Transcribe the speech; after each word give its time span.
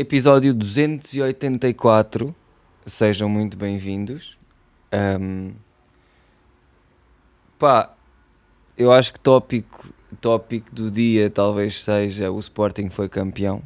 Episódio 0.00 0.54
284. 0.54 2.34
Sejam 2.86 3.28
muito 3.28 3.54
bem-vindos. 3.54 4.34
Um, 5.20 5.52
pá, 7.58 7.94
eu 8.78 8.90
acho 8.90 9.12
que 9.12 9.20
tópico, 9.20 9.92
tópico 10.18 10.74
do 10.74 10.90
dia 10.90 11.28
talvez 11.28 11.82
seja 11.82 12.30
o 12.30 12.38
Sporting 12.38 12.88
foi 12.88 13.10
campeão. 13.10 13.62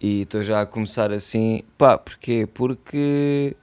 E 0.00 0.22
estou 0.22 0.42
já 0.42 0.62
a 0.62 0.66
começar 0.66 1.12
assim. 1.12 1.62
Pá, 1.78 1.96
porquê? 1.96 2.48
Porque 2.52 3.54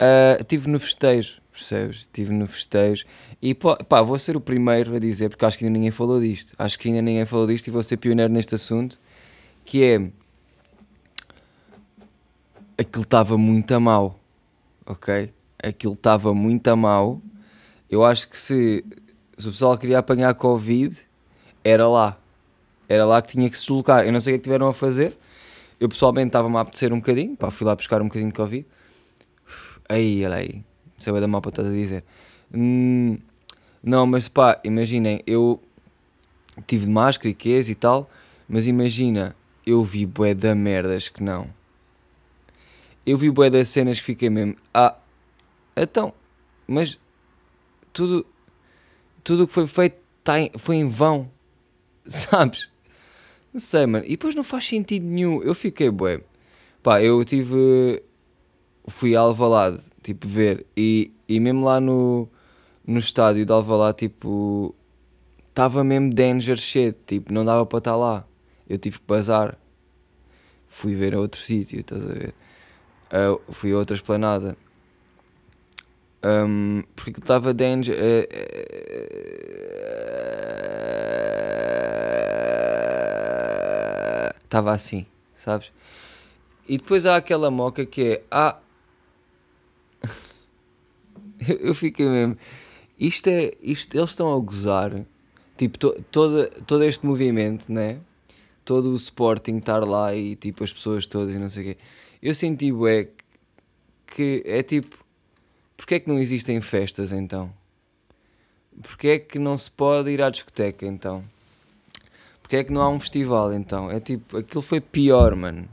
uh, 0.00 0.40
estive 0.40 0.68
no 0.68 0.80
festejo, 0.80 1.40
percebes? 1.52 1.98
Estive 1.98 2.32
no 2.32 2.48
festejo. 2.48 3.04
E 3.40 3.54
pá, 3.54 4.02
vou 4.02 4.18
ser 4.18 4.36
o 4.36 4.40
primeiro 4.40 4.96
a 4.96 4.98
dizer, 4.98 5.28
porque 5.28 5.44
acho 5.44 5.58
que 5.58 5.64
ainda 5.64 5.78
ninguém 5.78 5.92
falou 5.92 6.20
disto. 6.20 6.56
Acho 6.58 6.76
que 6.76 6.88
ainda 6.88 7.02
ninguém 7.02 7.24
falou 7.24 7.46
disto 7.46 7.68
e 7.68 7.70
vou 7.70 7.84
ser 7.84 7.98
pioneiro 7.98 8.32
neste 8.32 8.56
assunto. 8.56 8.98
Que 9.64 9.84
é. 9.84 10.21
Aquilo 12.82 13.04
estava 13.04 13.38
muito 13.38 13.72
a 13.72 13.78
mal. 13.78 14.18
Ok? 14.84 15.32
Aquilo 15.62 15.94
estava 15.94 16.34
muito 16.34 16.66
a 16.68 16.74
mal. 16.74 17.20
Eu 17.88 18.04
acho 18.04 18.28
que 18.28 18.36
se, 18.36 18.84
se 19.38 19.48
o 19.48 19.52
pessoal 19.52 19.78
queria 19.78 20.00
apanhar 20.00 20.34
Covid, 20.34 21.00
era 21.62 21.88
lá. 21.88 22.18
Era 22.88 23.06
lá 23.06 23.22
que 23.22 23.28
tinha 23.28 23.48
que 23.48 23.56
se 23.56 23.62
deslocar. 23.62 24.04
Eu 24.04 24.12
não 24.12 24.20
sei 24.20 24.32
o 24.32 24.34
que 24.34 24.36
é 24.36 24.38
que 24.38 24.44
tiveram 24.44 24.66
a 24.68 24.74
fazer. 24.74 25.16
Eu 25.78 25.88
pessoalmente 25.88 26.28
estava-me 26.28 26.56
a 26.56 26.60
apetecer 26.60 26.92
um 26.92 26.96
bocadinho. 26.96 27.36
Pá, 27.36 27.52
fui 27.52 27.64
lá 27.64 27.76
buscar 27.76 28.02
um 28.02 28.06
bocadinho 28.06 28.30
de 28.30 28.36
Covid. 28.36 28.66
Aí, 29.88 30.24
olha 30.24 30.36
aí. 30.36 30.64
Sei 30.98 31.12
o 31.12 31.20
da 31.20 31.28
mal 31.28 31.40
para 31.40 31.50
estás 31.50 31.68
a 31.68 31.70
dizer. 31.70 32.04
Hum, 32.52 33.16
não, 33.80 34.06
mas 34.06 34.28
pá, 34.28 34.60
imaginem, 34.64 35.22
eu 35.24 35.62
tive 36.66 36.86
de 36.86 36.90
máscara 36.90 37.28
e 37.28 37.70
e 37.70 37.74
tal, 37.76 38.10
mas 38.48 38.66
imagina, 38.66 39.36
eu 39.64 39.84
vi 39.84 40.04
bué 40.04 40.34
da 40.34 40.54
merdas 40.54 41.08
que 41.08 41.22
não. 41.22 41.61
Eu 43.04 43.18
vi 43.18 43.30
bué 43.30 43.50
das 43.50 43.68
cenas 43.68 43.98
que 43.98 44.04
fiquei 44.04 44.30
mesmo, 44.30 44.56
ah, 44.72 44.96
então, 45.76 46.12
mas 46.66 46.98
tudo 47.92 48.24
tudo 49.24 49.44
o 49.44 49.46
que 49.46 49.52
foi 49.52 49.66
feito 49.66 49.96
tá 50.22 50.40
em, 50.40 50.50
foi 50.56 50.76
em 50.76 50.88
vão, 50.88 51.30
sabes? 52.06 52.70
Não 53.52 53.60
sei, 53.60 53.86
mano. 53.86 54.04
E 54.06 54.10
depois 54.10 54.34
não 54.34 54.42
faz 54.42 54.66
sentido 54.66 55.04
nenhum. 55.04 55.42
Eu 55.42 55.54
fiquei 55.54 55.90
bué. 55.90 56.22
Pá, 56.82 57.02
eu 57.02 57.22
tive. 57.24 58.02
Fui 58.88 59.14
a 59.14 59.20
Alvalade, 59.20 59.80
tipo, 60.02 60.26
ver. 60.26 60.66
E, 60.76 61.12
e 61.28 61.38
mesmo 61.38 61.64
lá 61.64 61.80
no, 61.80 62.28
no 62.86 62.98
estádio 62.98 63.44
de 63.44 63.52
Alvalade, 63.52 63.98
tipo. 63.98 64.74
Estava 65.50 65.84
mesmo 65.84 66.12
danger 66.14 66.56
shit. 66.56 66.96
Tipo, 67.06 67.32
não 67.32 67.44
dava 67.44 67.66
para 67.66 67.78
estar 67.78 67.96
lá. 67.96 68.26
Eu 68.68 68.78
tive 68.78 68.98
que 68.98 69.06
bazar. 69.06 69.58
Fui 70.66 70.94
ver 70.94 71.14
a 71.14 71.20
outro 71.20 71.38
sítio, 71.38 71.80
estás 71.80 72.02
a 72.02 72.14
ver? 72.14 72.34
Uh, 73.12 73.52
fui 73.52 73.72
a 73.72 73.76
outra 73.76 73.94
esplanada. 73.94 74.56
Um, 76.24 76.82
porque 76.96 77.20
estava 77.20 77.52
danger. 77.52 77.96
Estava 84.44 84.70
uh, 84.70 84.74
assim, 84.74 85.04
sabes? 85.36 85.70
E 86.66 86.78
depois 86.78 87.04
há 87.04 87.16
aquela 87.16 87.50
moca 87.50 87.84
que 87.84 88.02
é. 88.02 88.22
Ah. 88.30 88.58
eu 91.60 91.74
fiquei 91.74 92.08
mesmo. 92.08 92.38
Isto 92.98 93.28
é. 93.28 93.52
Isto, 93.60 93.96
eles 93.96 94.10
estão 94.10 94.34
a 94.34 94.38
gozar. 94.38 95.04
Tipo, 95.58 95.76
to, 95.76 96.04
todo, 96.10 96.48
todo 96.66 96.84
este 96.84 97.04
movimento, 97.04 97.70
né? 97.70 98.00
Todo 98.64 98.90
o 98.92 98.96
Sporting 98.96 99.58
estar 99.58 99.84
lá 99.84 100.14
e 100.14 100.36
tipo 100.36 100.64
as 100.64 100.72
pessoas 100.72 101.06
todas 101.06 101.34
e 101.34 101.38
não 101.38 101.48
sei 101.50 101.62
o 101.62 101.66
quê. 101.66 101.78
Eu 102.22 102.34
senti, 102.34 102.72
é 102.88 103.08
que 104.06 104.42
é 104.46 104.62
tipo 104.62 105.02
Porquê 105.82 105.96
é 105.96 106.00
que 106.00 106.08
não 106.08 106.20
existem 106.20 106.60
festas 106.60 107.10
então? 107.10 107.52
Porquê 108.80 109.08
é 109.08 109.18
que 109.18 109.36
não 109.36 109.58
se 109.58 109.68
pode 109.68 110.10
ir 110.10 110.22
à 110.22 110.30
discoteca 110.30 110.86
então? 110.86 111.24
Porquê 112.40 112.58
é 112.58 112.64
que 112.64 112.72
não 112.72 112.82
há 112.82 112.88
um 112.88 113.00
festival 113.00 113.52
então? 113.52 113.90
É 113.90 113.98
tipo, 113.98 114.38
aquilo 114.38 114.62
foi 114.62 114.80
pior, 114.80 115.34
mano. 115.34 115.68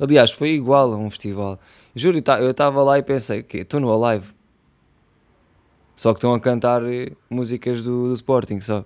Aliás, 0.00 0.32
foi 0.32 0.50
igual 0.50 0.92
a 0.92 0.96
um 0.96 1.08
festival. 1.08 1.60
Juro, 1.94 2.20
eu 2.40 2.50
estava 2.50 2.82
lá 2.82 2.98
e 2.98 3.02
pensei, 3.04 3.40
o 3.40 3.44
quê? 3.44 3.58
Estou 3.58 3.78
no 3.78 3.92
Alive. 3.92 4.26
Só 5.94 6.12
que 6.12 6.18
estão 6.18 6.34
a 6.34 6.40
cantar 6.40 6.82
eh, 6.82 7.12
músicas 7.30 7.80
do, 7.80 8.08
do 8.08 8.14
Sporting 8.14 8.60
só. 8.60 8.84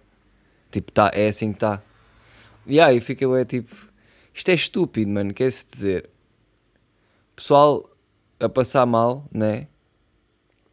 Tipo, 0.71 0.93
tá, 0.93 1.11
é 1.15 1.29
assim 1.29 1.49
que 1.51 1.57
está. 1.57 1.81
E 2.67 2.79
aí 2.79 3.01
fica, 3.01 3.25
é 3.39 3.45
tipo, 3.47 3.75
isto 4.35 4.51
é 4.51 4.55
estúpido, 4.55 5.11
mano, 5.11 5.33
quer-se 5.33 5.67
dizer. 5.67 6.11
Pessoal 7.37 7.89
a 8.41 8.49
passar 8.49 8.87
mal, 8.87 9.29
né? 9.31 9.69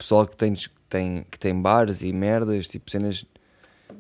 pessoal 0.03 0.27
que 0.27 0.35
tem, 0.35 0.53
tem, 0.89 1.25
que 1.31 1.39
tem 1.39 1.61
bares 1.61 2.01
e 2.01 2.11
merdas, 2.11 2.67
tipo 2.67 2.91
cenas 2.91 3.25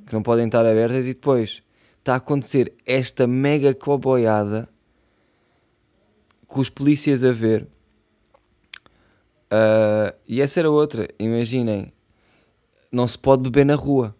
que 0.05 0.13
não 0.13 0.21
podem 0.21 0.45
estar 0.45 0.65
abertas, 0.65 1.05
e 1.05 1.13
depois 1.13 1.63
está 1.99 2.13
a 2.13 2.17
acontecer 2.17 2.73
esta 2.85 3.25
mega 3.25 3.73
coboiada 3.73 4.67
com 6.45 6.59
os 6.59 6.69
polícias 6.69 7.23
a 7.23 7.31
ver. 7.31 7.67
Uh, 9.45 10.13
e 10.27 10.41
essa 10.41 10.59
era 10.59 10.69
outra, 10.69 11.07
imaginem, 11.17 11.93
não 12.91 13.07
se 13.07 13.17
pode 13.17 13.43
beber 13.43 13.65
na 13.65 13.75
rua. 13.75 14.13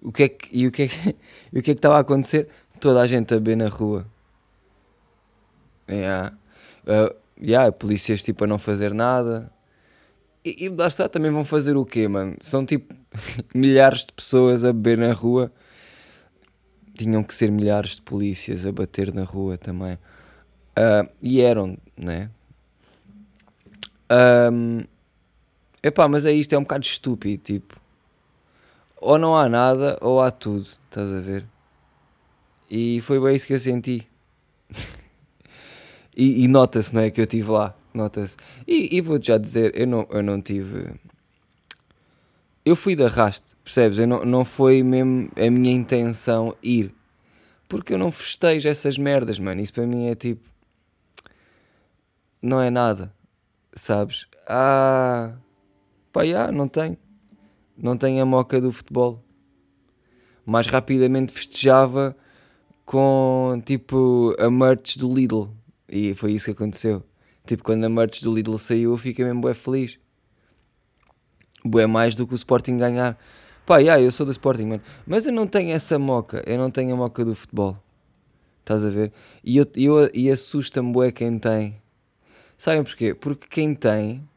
O 0.00 0.12
que 0.12 0.22
é 0.22 0.28
que, 0.28 0.48
e 0.50 0.66
o 0.66 0.72
que 0.72 0.82
é 0.82 0.88
que, 0.88 1.10
o 1.52 1.52
que, 1.52 1.58
é 1.58 1.62
que 1.62 1.70
estava 1.72 1.96
a 1.96 2.00
acontecer? 2.00 2.48
Toda 2.80 3.00
a 3.00 3.06
gente 3.06 3.34
a 3.34 3.36
beber 3.36 3.56
na 3.56 3.68
rua. 3.68 4.06
Yeah. 5.88 6.34
Uh, 6.86 7.14
yeah, 7.40 7.70
polícias 7.72 8.22
tipo 8.22 8.44
a 8.44 8.46
não 8.46 8.58
fazer 8.58 8.94
nada. 8.94 9.50
E, 10.44 10.66
e 10.66 10.68
lá 10.68 10.86
está, 10.86 11.08
também 11.08 11.30
vão 11.30 11.44
fazer 11.44 11.76
o 11.76 11.84
quê, 11.84 12.06
mano? 12.06 12.36
São 12.40 12.64
tipo 12.66 12.94
milhares 13.54 14.04
de 14.04 14.12
pessoas 14.12 14.64
a 14.64 14.72
beber 14.72 14.98
na 14.98 15.12
rua. 15.12 15.50
Tinham 16.96 17.24
que 17.24 17.34
ser 17.34 17.50
milhares 17.50 17.96
de 17.96 18.02
polícias 18.02 18.64
a 18.64 18.70
bater 18.70 19.12
na 19.12 19.24
rua 19.24 19.58
também. 19.58 19.94
Uh, 20.76 21.08
e 21.20 21.40
eram, 21.40 21.76
né? 21.96 22.30
Um, 24.52 24.84
epá, 25.82 26.06
mas 26.08 26.26
é 26.26 26.32
isto, 26.32 26.52
é 26.52 26.58
um 26.58 26.62
bocado 26.62 26.84
estúpido, 26.84 27.42
tipo. 27.42 27.80
Ou 29.00 29.18
não 29.18 29.36
há 29.36 29.48
nada, 29.48 29.98
ou 30.00 30.20
há 30.20 30.30
tudo, 30.30 30.68
estás 30.84 31.10
a 31.10 31.20
ver? 31.20 31.44
E 32.70 33.00
foi 33.02 33.20
bem 33.20 33.36
isso 33.36 33.46
que 33.46 33.54
eu 33.54 33.60
senti. 33.60 34.06
E, 36.16 36.44
e 36.44 36.48
nota-se, 36.48 36.94
não 36.94 37.02
é? 37.02 37.10
Que 37.10 37.20
eu 37.20 37.24
estive 37.24 37.50
lá, 37.50 37.76
nota-se. 37.92 38.36
E, 38.66 38.96
e 38.96 39.00
vou-te 39.00 39.28
já 39.28 39.38
dizer, 39.38 39.78
eu 39.78 39.86
não, 39.86 40.06
eu 40.10 40.22
não 40.22 40.40
tive. 40.40 40.92
Eu 42.64 42.76
fui 42.76 42.96
de 42.96 43.04
arraste, 43.04 43.56
percebes? 43.62 43.98
Eu 43.98 44.06
não, 44.06 44.24
não 44.24 44.44
foi 44.44 44.82
mesmo 44.82 45.30
a 45.36 45.50
minha 45.50 45.74
intenção 45.74 46.56
ir. 46.62 46.94
Porque 47.68 47.92
eu 47.92 47.98
não 47.98 48.12
festejo 48.12 48.68
essas 48.68 48.96
merdas, 48.96 49.38
mano. 49.38 49.60
Isso 49.60 49.72
para 49.72 49.86
mim 49.86 50.06
é 50.06 50.14
tipo. 50.14 50.48
Não 52.40 52.60
é 52.60 52.70
nada, 52.70 53.12
sabes? 53.74 54.26
Ah. 54.46 55.32
Pá, 56.12 56.24
já, 56.24 56.52
não 56.52 56.68
tenho. 56.68 56.96
Não 57.76 57.96
tenho 57.96 58.22
a 58.22 58.26
moca 58.26 58.60
do 58.60 58.70
futebol. 58.70 59.22
Mais 60.46 60.66
rapidamente 60.66 61.32
festejava 61.32 62.14
com 62.84 63.60
tipo 63.64 64.34
a 64.38 64.48
merch 64.50 64.96
do 64.96 65.12
Lidl. 65.12 65.50
E 65.94 66.12
foi 66.12 66.32
isso 66.32 66.46
que 66.46 66.50
aconteceu. 66.50 67.04
Tipo, 67.46 67.62
quando 67.62 67.84
a 67.84 67.88
merch 67.88 68.20
do 68.20 68.34
Lidl 68.34 68.58
saiu, 68.58 68.90
eu 68.90 68.98
fiquei 68.98 69.24
mesmo 69.24 69.42
bué 69.42 69.54
feliz. 69.54 70.00
Bué 71.64 71.86
mais 71.86 72.16
do 72.16 72.26
que 72.26 72.34
o 72.34 72.36
Sporting 72.36 72.76
ganhar. 72.76 73.16
Pá, 73.64 73.78
yeah, 73.78 74.02
eu 74.02 74.10
sou 74.10 74.26
do 74.26 74.32
Sporting, 74.32 74.64
mano. 74.64 74.82
Mas 75.06 75.24
eu 75.24 75.32
não 75.32 75.46
tenho 75.46 75.70
essa 75.70 75.96
moca. 75.96 76.42
Eu 76.46 76.58
não 76.58 76.68
tenho 76.68 76.94
a 76.94 76.96
moca 76.96 77.24
do 77.24 77.32
futebol. 77.36 77.78
Estás 78.58 78.84
a 78.84 78.90
ver? 78.90 79.12
E, 79.44 79.56
eu, 79.56 79.66
eu, 79.76 80.10
e 80.12 80.28
assusta-me 80.28 80.90
bué 80.90 81.12
quem 81.12 81.38
tem. 81.38 81.80
Sabem 82.58 82.82
porquê? 82.82 83.14
Porque 83.14 83.46
quem 83.46 83.72
tem, 83.72 84.28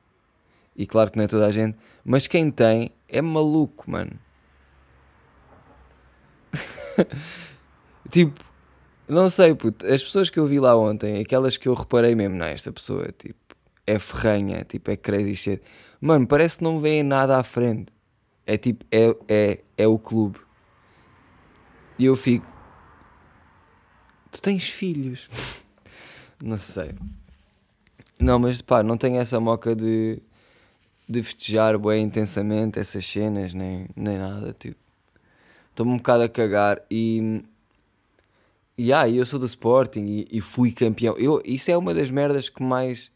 e 0.75 0.85
claro 0.85 1.09
que 1.09 1.17
não 1.17 1.25
é 1.25 1.27
toda 1.27 1.47
a 1.47 1.51
gente, 1.51 1.75
mas 2.05 2.27
quem 2.27 2.51
tem 2.51 2.91
é 3.09 3.19
maluco, 3.19 3.89
mano. 3.89 4.11
tipo, 8.11 8.46
não 9.07 9.29
sei, 9.29 9.55
puto. 9.55 9.85
As 9.85 10.03
pessoas 10.03 10.29
que 10.29 10.39
eu 10.39 10.45
vi 10.45 10.59
lá 10.59 10.75
ontem, 10.75 11.21
aquelas 11.21 11.57
que 11.57 11.67
eu 11.67 11.73
reparei 11.73 12.15
mesmo, 12.15 12.35
não, 12.35 12.45
esta 12.45 12.71
pessoa, 12.71 13.07
tipo, 13.17 13.39
é 13.85 13.97
ferranha, 13.97 14.65
tipo, 14.65 14.91
é 14.91 14.97
crazy 14.97 15.35
shit. 15.35 15.61
Mano, 16.01 16.27
parece 16.27 16.57
que 16.57 16.63
não 16.63 16.79
vem 16.79 17.03
nada 17.03 17.37
à 17.37 17.43
frente. 17.43 17.91
É 18.45 18.57
tipo, 18.57 18.85
é, 18.91 19.15
é, 19.27 19.63
é 19.77 19.87
o 19.87 19.97
clube. 19.97 20.39
E 21.97 22.05
eu 22.05 22.15
fico. 22.15 22.45
Tu 24.31 24.41
tens 24.41 24.69
filhos? 24.69 25.29
não 26.43 26.57
sei. 26.57 26.91
Não, 28.19 28.39
mas 28.39 28.61
pá, 28.61 28.83
não 28.83 28.97
tenho 28.97 29.19
essa 29.19 29.39
moca 29.39 29.75
de, 29.75 30.21
de 31.07 31.23
festejar 31.23 31.77
bem 31.77 32.03
intensamente 32.03 32.79
essas 32.79 33.05
cenas, 33.05 33.53
nem, 33.53 33.87
nem 33.95 34.17
nada, 34.17 34.53
tipo. 34.53 34.79
Estou-me 35.69 35.93
um 35.93 35.97
bocado 35.97 36.23
a 36.23 36.29
cagar 36.29 36.81
e 36.89 37.43
yeah, 38.79 39.09
eu 39.09 39.25
sou 39.25 39.39
do 39.39 39.45
Sporting 39.45 40.05
e, 40.05 40.27
e 40.31 40.41
fui 40.41 40.71
campeão. 40.71 41.15
Eu, 41.17 41.41
isso 41.43 41.71
é 41.71 41.77
uma 41.77 41.93
das 41.93 42.09
merdas 42.09 42.49
que 42.49 42.61
mais. 42.61 43.11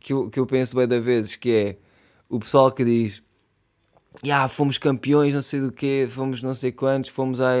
que 0.00 0.12
eu, 0.12 0.30
que 0.30 0.38
eu 0.38 0.46
penso 0.46 0.76
bem 0.76 0.86
da 0.86 0.98
vezes, 0.98 1.36
que 1.36 1.50
é 1.50 1.76
o 2.28 2.38
pessoal 2.38 2.72
que 2.72 2.84
diz. 2.84 3.22
Yeah, 4.24 4.48
fomos 4.48 4.78
campeões, 4.78 5.34
não 5.34 5.42
sei 5.42 5.60
do 5.60 5.70
quê, 5.70 6.08
fomos 6.10 6.42
não 6.42 6.54
sei 6.54 6.72
quantos, 6.72 7.10
fomos 7.10 7.40
a. 7.40 7.52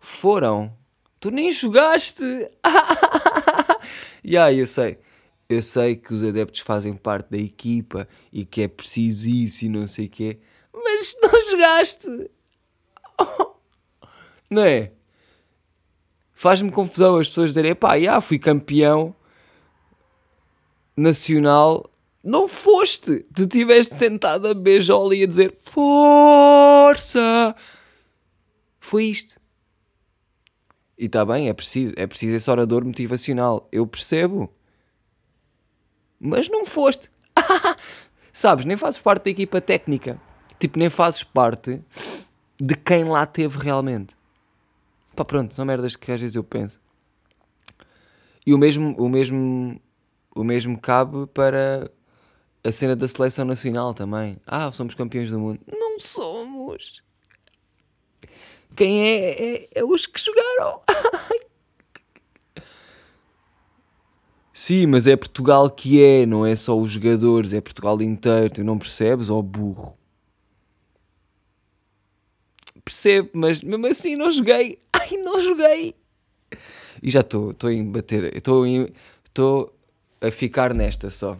Foram. 0.00 0.76
Tu 1.20 1.30
nem 1.30 1.50
jogaste! 1.50 2.22
yeah, 4.24 4.52
eu 4.52 4.66
sei. 4.66 4.98
Eu 5.48 5.62
sei 5.62 5.96
que 5.96 6.12
os 6.12 6.22
adeptos 6.22 6.60
fazem 6.60 6.94
parte 6.94 7.30
da 7.30 7.38
equipa 7.38 8.08
e 8.32 8.44
que 8.44 8.62
é 8.62 8.68
preciso 8.68 9.28
isso 9.28 9.64
e 9.64 9.68
não 9.68 9.86
sei 9.86 10.06
o 10.06 10.10
quê, 10.10 10.38
mas 10.72 11.16
não 11.22 11.50
jogaste! 11.50 12.30
Não 14.50 14.62
é? 14.62 14.92
Faz-me 16.34 16.70
confusão 16.70 17.16
as 17.16 17.28
pessoas 17.28 17.50
dizerem, 17.50 17.74
pá, 17.74 17.98
já 17.98 18.20
fui 18.20 18.38
campeão 18.38 19.14
nacional. 20.96 21.88
Não 22.22 22.48
foste! 22.48 23.20
Tu 23.34 23.42
estiveste 23.42 23.94
sentado 23.94 24.48
a 24.48 24.54
beijola 24.54 25.14
e 25.14 25.22
a 25.22 25.26
dizer 25.26 25.56
força! 25.60 27.54
Foi 28.80 29.04
isto. 29.04 29.40
E 30.98 31.06
está 31.06 31.24
bem, 31.24 31.48
é 31.48 31.52
preciso, 31.52 31.94
é 31.96 32.06
preciso 32.06 32.36
esse 32.36 32.50
orador 32.50 32.84
motivacional. 32.84 33.68
Eu 33.70 33.86
percebo. 33.86 34.52
Mas 36.20 36.48
não 36.48 36.64
foste. 36.64 37.10
Sabes, 38.32 38.64
nem 38.64 38.76
fazes 38.76 39.00
parte 39.00 39.24
da 39.24 39.30
equipa 39.30 39.60
técnica. 39.60 40.20
Tipo, 40.58 40.78
nem 40.78 40.88
fazes 40.88 41.22
parte 41.22 41.80
de 42.60 42.76
quem 42.76 43.04
lá 43.04 43.26
teve 43.26 43.58
realmente. 43.58 44.16
Pá, 45.14 45.24
pronto, 45.24 45.54
são 45.54 45.64
merdas 45.64 45.96
que 45.96 46.10
às 46.10 46.20
vezes 46.20 46.36
eu 46.36 46.44
penso. 46.44 46.80
E 48.46 48.52
o 48.52 48.58
mesmo, 48.58 48.94
o 48.98 49.08
mesmo, 49.08 49.80
o 50.34 50.44
mesmo 50.44 50.78
cabe 50.78 51.26
para 51.28 51.90
a 52.62 52.72
cena 52.72 52.96
da 52.96 53.06
seleção 53.06 53.44
nacional 53.44 53.94
também. 53.94 54.38
Ah, 54.46 54.70
somos 54.72 54.94
campeões 54.94 55.30
do 55.30 55.38
mundo. 55.38 55.60
Não 55.66 56.00
somos. 56.00 57.02
Quem 58.76 59.02
é, 59.04 59.54
é, 59.54 59.68
é 59.76 59.84
os 59.84 60.06
que 60.06 60.20
jogaram. 60.20 60.82
Sim, 64.52 64.86
mas 64.86 65.06
é 65.06 65.16
Portugal 65.16 65.70
que 65.70 66.02
é, 66.02 66.26
não 66.26 66.46
é 66.46 66.54
só 66.56 66.78
os 66.78 66.90
jogadores, 66.90 67.52
é 67.52 67.60
Portugal 67.60 68.00
inteiro. 68.02 68.54
Tu 68.54 68.64
não 68.64 68.78
percebes, 68.78 69.28
ó 69.30 69.38
oh 69.38 69.42
burro? 69.42 69.96
Percebo, 72.84 73.30
mas 73.34 73.62
mesmo 73.62 73.86
assim 73.86 74.16
não 74.16 74.30
joguei. 74.30 74.83
Ai, 75.04 75.18
não 75.18 75.42
joguei. 75.42 75.94
E 77.02 77.10
já 77.10 77.20
estou, 77.20 77.50
estou 77.50 77.68
a 77.68 77.84
bater, 77.84 78.34
estou 78.34 79.74
a 80.20 80.30
ficar 80.30 80.72
nesta 80.72 81.10
só. 81.10 81.36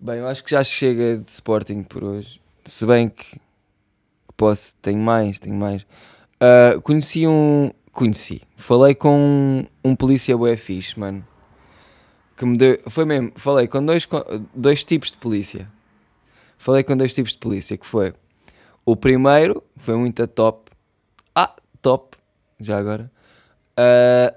Bem, 0.00 0.18
eu 0.18 0.26
acho 0.26 0.42
que 0.42 0.50
já 0.50 0.64
chega 0.64 1.18
de 1.18 1.30
Sporting 1.30 1.82
por 1.82 2.02
hoje. 2.02 2.40
Se 2.64 2.86
bem 2.86 3.08
que, 3.08 3.38
posso, 4.36 4.74
tenho 4.76 4.98
mais, 4.98 5.38
tenho 5.38 5.54
mais. 5.54 5.82
Uh, 5.82 6.80
conheci 6.82 7.26
um. 7.26 7.70
Conheci. 7.92 8.42
Falei 8.56 8.94
com 8.94 9.16
um, 9.16 9.66
um 9.84 9.94
polícia 9.94 10.36
bué 10.36 10.56
fixe, 10.56 10.98
mano. 10.98 11.26
Que 12.36 12.44
me 12.44 12.56
deu. 12.56 12.78
Foi 12.88 13.04
mesmo. 13.04 13.32
Falei 13.36 13.68
com 13.68 13.84
dois, 13.84 14.08
dois 14.54 14.84
tipos 14.84 15.10
de 15.10 15.18
polícia. 15.18 15.70
Falei 16.58 16.82
com 16.82 16.96
dois 16.96 17.14
tipos 17.14 17.32
de 17.32 17.38
polícia. 17.38 17.76
Que 17.76 17.86
foi. 17.86 18.14
O 18.84 18.96
primeiro 18.96 19.62
foi 19.76 19.96
muito 19.96 20.22
a 20.22 20.26
top. 20.26 20.63
Já 22.60 22.78
agora. 22.78 23.10
Uh, 23.78 24.34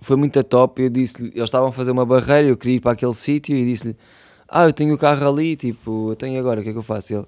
foi 0.00 0.16
muito 0.16 0.38
a 0.38 0.42
top. 0.42 0.82
Eu 0.82 0.90
disse-lhe, 0.90 1.28
eles 1.28 1.44
estavam 1.44 1.68
a 1.68 1.72
fazer 1.72 1.90
uma 1.90 2.06
barreira. 2.06 2.48
Eu 2.48 2.56
queria 2.56 2.76
ir 2.76 2.80
para 2.80 2.92
aquele 2.92 3.14
sítio 3.14 3.56
e 3.56 3.64
disse-lhe: 3.64 3.96
Ah, 4.48 4.64
eu 4.64 4.72
tenho 4.72 4.94
o 4.94 4.98
carro 4.98 5.28
ali. 5.28 5.56
Tipo, 5.56 6.10
eu 6.12 6.16
tenho 6.16 6.38
agora. 6.38 6.60
O 6.60 6.62
que 6.62 6.70
é 6.70 6.72
que 6.72 6.78
eu 6.78 6.82
faço? 6.82 7.14
Ele: 7.14 7.26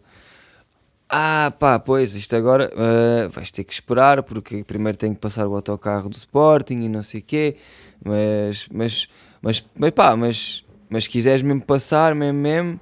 Ah, 1.08 1.52
pá, 1.58 1.78
pois, 1.78 2.14
isto 2.14 2.34
agora 2.36 2.70
uh, 2.74 3.30
vais 3.30 3.50
ter 3.50 3.64
que 3.64 3.72
esperar. 3.72 4.22
Porque 4.22 4.64
primeiro 4.64 4.96
tenho 4.96 5.14
que 5.14 5.20
passar 5.20 5.46
o 5.46 5.54
autocarro 5.54 6.08
do 6.08 6.16
Sporting 6.16 6.82
e 6.82 6.88
não 6.88 7.02
sei 7.02 7.20
o 7.20 7.24
quê. 7.24 7.56
Mas, 8.04 8.68
mas, 8.72 9.08
mas, 9.42 9.64
mas 9.78 9.90
pá, 9.90 10.16
mas, 10.16 10.64
mas 10.88 11.04
se 11.04 11.10
quiseres 11.10 11.42
mesmo 11.42 11.62
passar, 11.62 12.14
mesmo, 12.14 12.38
mesmo 12.40 12.80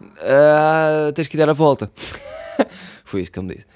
uh, 0.00 1.12
tens 1.12 1.28
que 1.28 1.36
dar 1.36 1.48
a 1.48 1.52
volta. 1.52 1.90
Foi 3.04 3.20
isso 3.20 3.30
que 3.30 3.38
ele 3.38 3.46
me 3.46 3.54
disse. 3.54 3.66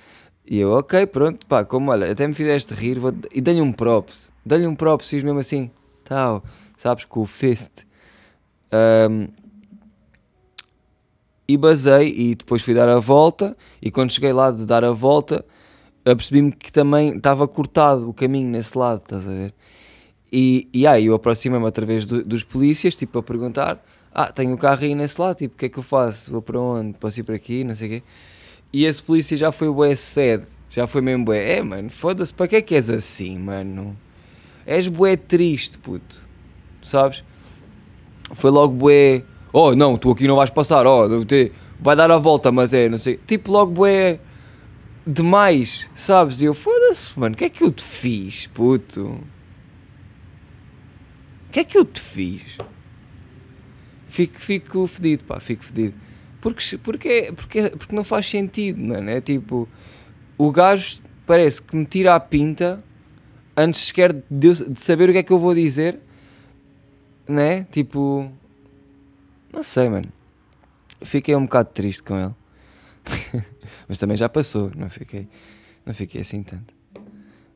E 0.47 0.59
eu, 0.59 0.73
ok, 0.73 1.07
pronto, 1.07 1.47
pá, 1.47 1.65
como 1.65 1.91
olha, 1.91 2.11
até 2.11 2.27
me 2.27 2.35
fizeste 2.35 2.75
rir, 2.75 2.99
vou, 2.99 3.13
e 3.33 3.41
dei-lhe 3.41 3.61
um 3.61 3.73
props, 3.73 4.33
dei-lhe 4.45 4.67
um 4.67 4.75
props, 4.75 5.09
fiz 5.09 5.23
mesmo 5.23 5.39
assim, 5.39 5.71
tal, 6.05 6.43
sabes, 6.77 7.05
com 7.05 7.21
o 7.21 7.27
fist. 7.27 7.87
Um, 8.73 9.29
e 11.47 11.57
basei, 11.57 12.09
e 12.17 12.35
depois 12.35 12.63
fui 12.63 12.75
dar 12.75 12.89
a 12.89 12.99
volta, 12.99 13.57
e 13.81 13.91
quando 13.91 14.11
cheguei 14.11 14.33
lá 14.33 14.51
de 14.51 14.65
dar 14.67 14.85
a 14.85 14.91
volta, 14.91 15.45
apercebi-me 16.05 16.53
que 16.53 16.73
também 16.73 17.17
estava 17.17 17.47
cortado 17.47 18.09
o 18.09 18.15
caminho 18.15 18.49
nesse 18.51 18.77
lado, 18.77 19.03
estás 19.03 19.27
a 19.27 19.31
ver? 19.31 19.55
E, 20.33 20.69
e 20.73 20.87
aí 20.87 21.07
eu 21.07 21.15
aproximei-me 21.15 21.67
através 21.67 22.07
do, 22.07 22.25
dos 22.25 22.43
polícias, 22.43 22.97
tipo, 22.97 23.19
a 23.19 23.23
perguntar, 23.23 23.85
ah, 24.13 24.33
tenho 24.33 24.55
o 24.55 24.59
carro 24.59 24.83
aí 24.83 24.95
nesse 24.95 25.21
lado, 25.21 25.37
tipo, 25.37 25.55
o 25.55 25.59
que 25.59 25.67
é 25.67 25.69
que 25.69 25.79
eu 25.79 25.83
faço? 25.83 26.33
Vou 26.33 26.43
para 26.43 26.59
onde? 26.59 26.99
Posso 26.99 27.21
ir 27.21 27.23
para 27.23 27.37
aqui? 27.37 27.65
Não 27.65 27.75
sei 27.75 27.87
o 27.87 27.91
quê. 27.91 28.03
E 28.73 28.85
esse 28.85 29.03
polícia 29.03 29.37
já 29.37 29.53
foi 29.53 29.71
bué 29.71 29.95
sede, 29.95 30.45
já 30.71 30.87
foi 30.87 31.01
mesmo 31.01 31.25
bué. 31.25 31.59
É, 31.59 31.63
mano, 31.63 31.91
foda-se, 31.91 32.33
para 32.33 32.49
que 32.49 32.57
é 32.57 32.63
que 32.63 32.75
és 32.75 32.89
assim, 32.89 33.39
mano? 33.39 33.97
És 34.67 34.89
bué 34.89 35.17
triste, 35.17 35.79
puto. 35.79 36.23
Sabes? 36.83 37.23
Foi 38.33 38.51
logo 38.51 38.75
bué. 38.75 39.25
Oh, 39.53 39.75
não, 39.75 39.97
tu 39.99 40.11
aqui 40.11 40.27
não 40.27 40.37
vais 40.37 40.51
passar, 40.51 40.87
oh, 40.87 41.07
vai 41.79 41.95
dar 41.95 42.11
a 42.11 42.17
volta, 42.17 42.51
mas 42.51 42.73
é, 42.73 42.89
não 42.89 42.99
sei. 42.99 43.19
Tipo, 43.27 43.53
logo 43.53 43.73
bué 43.73 44.19
demais, 45.07 45.89
sabes? 45.95 46.41
E 46.41 46.47
eu, 46.47 46.55
foda-se, 46.55 47.19
mano, 47.19 47.35
o 47.35 47.39
que 47.39 47.45
é 47.45 47.51
que 47.51 47.63
eu 47.63 47.71
te 47.71 47.83
fiz, 47.85 48.47
puto? 48.47 49.21
O 51.49 51.53
que 51.53 51.61
é 51.61 51.65
que 51.65 51.77
eu 51.77 51.85
te 51.85 52.01
fiz? 52.01 52.57
fico, 54.13 54.39
fico 54.39 54.87
fedido, 54.87 55.25
pá, 55.25 55.41
fico 55.41 55.65
fedido. 55.65 55.95
Porque, 56.43 56.77
porque, 56.77 57.33
porque, 57.37 57.71
porque 57.71 57.95
não 57.95 58.03
faz 58.03 58.27
sentido, 58.27 58.83
mano. 58.83 59.09
É 59.09 59.21
tipo, 59.21 59.69
o 60.37 60.51
gajo 60.51 61.01
parece 61.25 61.63
que 61.63 61.77
me 61.77 61.87
tira 61.87 62.17
a 62.17 62.21
pinta 62.21 62.83
antes 63.57 63.87
sequer 63.87 64.13
de, 64.29 64.53
de 64.69 64.81
saber 64.81 65.09
o 65.09 65.13
que 65.13 65.19
é 65.19 65.23
que 65.23 65.33
eu 65.33 65.39
vou 65.39 65.55
dizer, 65.55 66.01
né? 67.29 67.63
Tipo, 67.71 68.29
não 69.53 69.63
sei, 69.63 69.89
mano. 69.89 70.13
Fiquei 71.03 71.37
um 71.37 71.45
bocado 71.45 71.71
triste 71.71 72.03
com 72.03 72.19
ele. 72.19 72.35
Mas 73.89 73.99
também 74.01 74.17
já 74.17 74.29
passou, 74.29 74.73
não 74.77 74.91
fiquei, 74.91 75.29
não 75.87 75.95
fiquei 75.95 76.23
assim 76.23 76.43
tanto. 76.43 76.75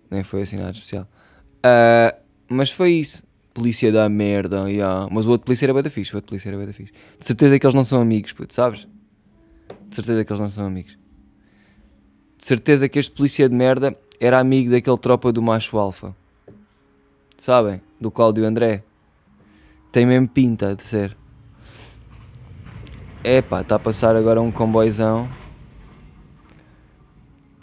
Nem 0.08 0.22
foi 0.22 0.42
assim 0.42 0.58
nada 0.58 0.70
especial. 0.70 1.08
Uh, 1.56 2.16
mas 2.48 2.70
foi 2.70 2.92
isso 2.92 3.24
polícia 3.56 3.90
da 3.90 4.06
merda, 4.06 4.70
yeah. 4.70 5.08
mas 5.10 5.26
o 5.26 5.30
outro 5.30 5.46
polícia 5.46 5.64
era 5.64 5.72
bem 5.72 5.82
da 5.82 5.88
fixe, 5.88 6.12
o 6.12 6.16
outro 6.16 6.28
polícia 6.28 6.50
era 6.50 6.58
bem 6.58 6.66
da 6.66 6.74
fixe. 6.74 6.92
De 7.18 7.24
certeza 7.24 7.58
que 7.58 7.66
eles 7.66 7.74
não 7.74 7.84
são 7.84 8.02
amigos, 8.02 8.34
puto, 8.34 8.52
sabes? 8.52 8.86
De 9.88 9.94
certeza 9.94 10.22
que 10.22 10.30
eles 10.30 10.40
não 10.40 10.50
são 10.50 10.66
amigos. 10.66 10.98
De 12.36 12.44
certeza 12.44 12.86
que 12.86 12.98
este 12.98 13.10
polícia 13.10 13.48
de 13.48 13.54
merda 13.54 13.96
era 14.20 14.38
amigo 14.38 14.70
daquele 14.70 14.98
tropa 14.98 15.32
do 15.32 15.40
macho 15.40 15.78
alfa. 15.78 16.14
Sabem? 17.38 17.80
Do 17.98 18.10
Cláudio 18.10 18.44
André. 18.44 18.82
Tem 19.90 20.04
mesmo 20.04 20.28
pinta 20.28 20.76
de 20.76 20.82
ser. 20.82 21.16
Epá, 23.24 23.62
está 23.62 23.76
a 23.76 23.78
passar 23.78 24.14
agora 24.16 24.38
um 24.38 24.52
comboizão. 24.52 25.30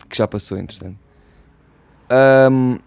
Que 0.10 0.18
já 0.18 0.28
passou, 0.28 0.58
entretanto. 0.58 0.98
Um, 2.52 2.80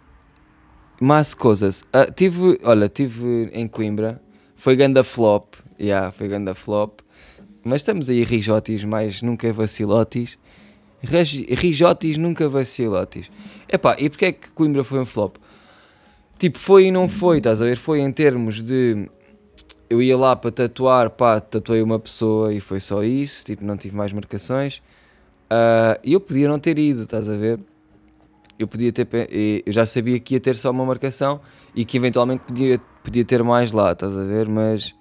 mais 1.00 1.34
coisas. 1.34 1.82
Uh, 1.82 2.12
tive, 2.14 2.58
olha, 2.64 2.88
tive 2.88 3.50
em 3.52 3.68
Coimbra, 3.68 4.20
foi 4.54 4.76
ganda 4.76 5.04
flop, 5.04 5.54
yeah, 5.78 6.10
foi 6.10 6.28
ganda 6.28 6.54
flop, 6.54 7.00
mas 7.62 7.82
estamos 7.82 8.08
aí 8.08 8.22
rijotis, 8.22 8.84
mais 8.84 9.22
nunca 9.22 9.52
vacilotis. 9.52 10.38
Rijotis, 11.02 12.16
nunca 12.16 12.48
vacilotis. 12.48 13.30
Epá, 13.68 13.96
e 13.98 14.08
porquê 14.08 14.26
é 14.26 14.32
que 14.32 14.50
Coimbra 14.50 14.82
foi 14.82 15.00
um 15.00 15.04
flop? 15.04 15.36
Tipo, 16.38 16.58
foi 16.58 16.86
e 16.86 16.90
não 16.90 17.08
foi, 17.08 17.38
estás 17.38 17.62
a 17.62 17.64
ver? 17.64 17.76
Foi 17.76 18.00
em 18.00 18.12
termos 18.12 18.60
de. 18.62 19.08
Eu 19.88 20.02
ia 20.02 20.16
lá 20.16 20.34
para 20.34 20.50
tatuar, 20.50 21.10
pá, 21.10 21.40
tatuei 21.40 21.80
uma 21.80 21.98
pessoa 21.98 22.52
e 22.52 22.60
foi 22.60 22.80
só 22.80 23.02
isso, 23.04 23.44
tipo, 23.44 23.64
não 23.64 23.76
tive 23.76 23.96
mais 23.96 24.12
marcações. 24.12 24.82
Uh, 25.46 25.98
e 26.02 26.12
eu 26.12 26.20
podia 26.20 26.48
não 26.48 26.58
ter 26.58 26.78
ido, 26.78 27.04
estás 27.04 27.28
a 27.28 27.36
ver? 27.36 27.60
Eu 28.58 28.66
podia 28.66 28.92
ter 28.92 29.08
eu 29.66 29.72
já 29.72 29.84
sabia 29.86 30.18
que 30.18 30.34
ia 30.34 30.40
ter 30.40 30.56
só 30.56 30.70
uma 30.70 30.84
marcação 30.84 31.40
e 31.74 31.84
que 31.84 31.96
eventualmente 31.96 32.44
podia, 32.44 32.78
podia 33.02 33.24
ter 33.24 33.42
mais 33.42 33.72
lá, 33.72 33.92
estás 33.92 34.16
a 34.16 34.24
ver? 34.24 34.48
Mas 34.48 34.94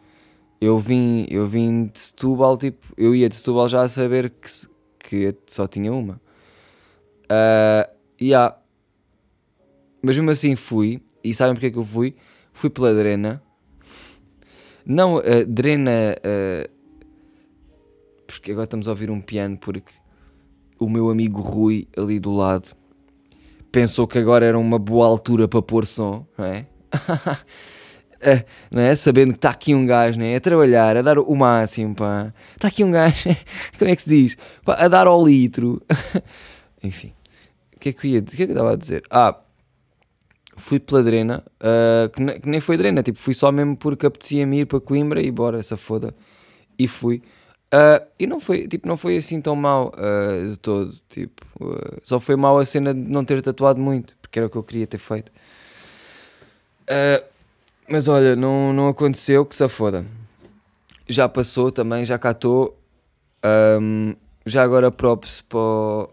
eu 0.60 0.80
vim, 0.80 1.26
eu 1.30 1.48
vim 1.48 1.86
de 1.88 2.00
Setúbal, 2.00 2.58
tipo, 2.58 2.94
eu 2.98 3.16
ia 3.16 3.30
de 3.30 3.36
Setúbal 3.36 3.68
já 3.68 3.82
a 3.82 3.90
saber 3.90 4.32
que, 4.32 4.68
que 5.00 5.36
só 5.48 5.68
tinha 5.68 5.92
uma. 5.92 6.22
Uh, 7.26 7.96
E 8.20 8.34
há. 8.34 8.56
Mas 10.02 10.16
mesmo 10.18 10.32
assim 10.32 10.56
fui. 10.56 11.02
E 11.24 11.34
sabem 11.34 11.56
porque 11.56 11.68
é 11.68 11.72
que 11.72 11.78
eu 11.78 11.86
fui? 11.86 12.16
Fui 12.54 12.70
pela 12.70 12.94
Drena. 12.94 13.42
Não, 14.86 15.18
a 15.18 15.44
Drena. 15.48 16.16
Uh, 16.20 16.76
porque 18.28 18.52
agora 18.52 18.66
estamos 18.66 18.88
a 18.88 18.92
ouvir 18.92 19.10
um 19.10 19.22
piano 19.22 19.58
porque 19.58 19.94
o 20.80 20.90
meu 20.90 21.10
amigo 21.10 21.42
Rui, 21.42 21.88
ali 21.98 22.20
do 22.20 22.32
lado, 22.32 22.76
pensou 23.76 24.08
que 24.08 24.18
agora 24.18 24.46
era 24.46 24.58
uma 24.58 24.80
boa 24.80 25.06
altura 25.06 25.50
para 25.50 25.62
pôr 25.62 25.86
som, 25.86 26.26
não 26.38 26.46
é? 26.46 26.66
não 28.72 28.82
é? 28.82 28.96
Sabendo 28.96 29.34
que 29.34 29.38
está 29.40 29.50
aqui 29.50 29.76
um 29.76 29.86
gajo 29.86 30.18
né? 30.18 30.34
a 30.34 30.40
trabalhar, 30.40 30.96
a 30.96 31.02
dar 31.02 31.20
o 31.20 31.36
máximo, 31.36 31.94
pá. 31.94 32.34
Está 32.54 32.70
aqui 32.70 32.86
um 32.86 32.92
gajo, 32.92 33.30
como 33.78 33.92
é 33.92 33.96
que 33.96 34.02
se 34.02 34.10
diz? 34.10 34.38
Pá, 34.64 34.76
a 34.76 34.88
dar 34.88 35.08
ao 35.08 35.26
litro. 35.28 35.82
Enfim, 36.82 37.14
o 37.76 37.80
que 37.80 37.90
é 37.90 37.94
que 37.94 38.16
eu 38.16 38.24
que 38.24 38.34
é 38.34 38.36
que 38.38 38.44
eu 38.44 38.50
estava 38.52 38.72
a 38.72 38.76
dizer? 38.78 39.04
Ah, 39.10 39.38
fui 40.56 40.80
pela 40.80 41.04
Drena, 41.04 41.44
uh, 41.60 42.10
que, 42.10 42.22
ne, 42.24 42.40
que, 42.40 42.48
nem 42.48 42.62
foi 42.62 42.78
Drena, 42.78 43.04
tipo, 43.04 43.20
fui 43.20 43.34
só 43.34 43.52
mesmo 43.52 43.76
porque 43.76 44.06
apetecia-me 44.06 44.62
ir 44.62 44.68
para 44.68 44.80
Coimbra 44.80 45.22
e 45.22 45.30
bora, 45.30 45.60
essa 45.60 45.76
foda. 45.76 46.16
E 46.80 46.88
fui. 46.88 47.22
Uh, 47.74 48.06
e 48.20 48.28
não 48.28 48.40
foi, 48.40 48.68
tipo, 48.68 48.88
não 48.88 48.96
foi 48.96 49.18
assim 49.18 49.42
tão 49.42 49.56
mal 49.56 49.92
uh, 49.96 50.52
de 50.52 50.58
todo. 50.58 50.96
Tipo, 51.10 51.44
uh, 51.60 52.00
só 52.04 52.20
foi 52.20 52.36
mal 52.36 52.58
a 52.58 52.66
cena 52.66 52.94
de 52.94 53.00
não 53.00 53.26
ter 53.26 53.42
tatuado 53.42 53.82
muito, 53.82 54.16
porque 54.22 54.40
era 54.40 54.48
o 54.48 54.50
que 54.50 54.58
eu 54.58 54.64
queria 54.64 54.88
ter 54.88 54.98
feito. 54.98 55.32
mas 57.90 58.08
olha, 58.08 58.36
não, 58.36 58.72
não 58.72 58.88
aconteceu, 58.88 59.46
que 59.46 59.56
se 59.56 59.68
foda. 59.68 60.06
Já 61.08 61.28
passou 61.28 61.72
também, 61.72 62.06
já 62.06 62.18
catou. 62.18 62.80
Um, 63.44 64.16
já 64.46 64.64
agora 64.64 64.92
props 64.92 65.42
para, 65.42 66.08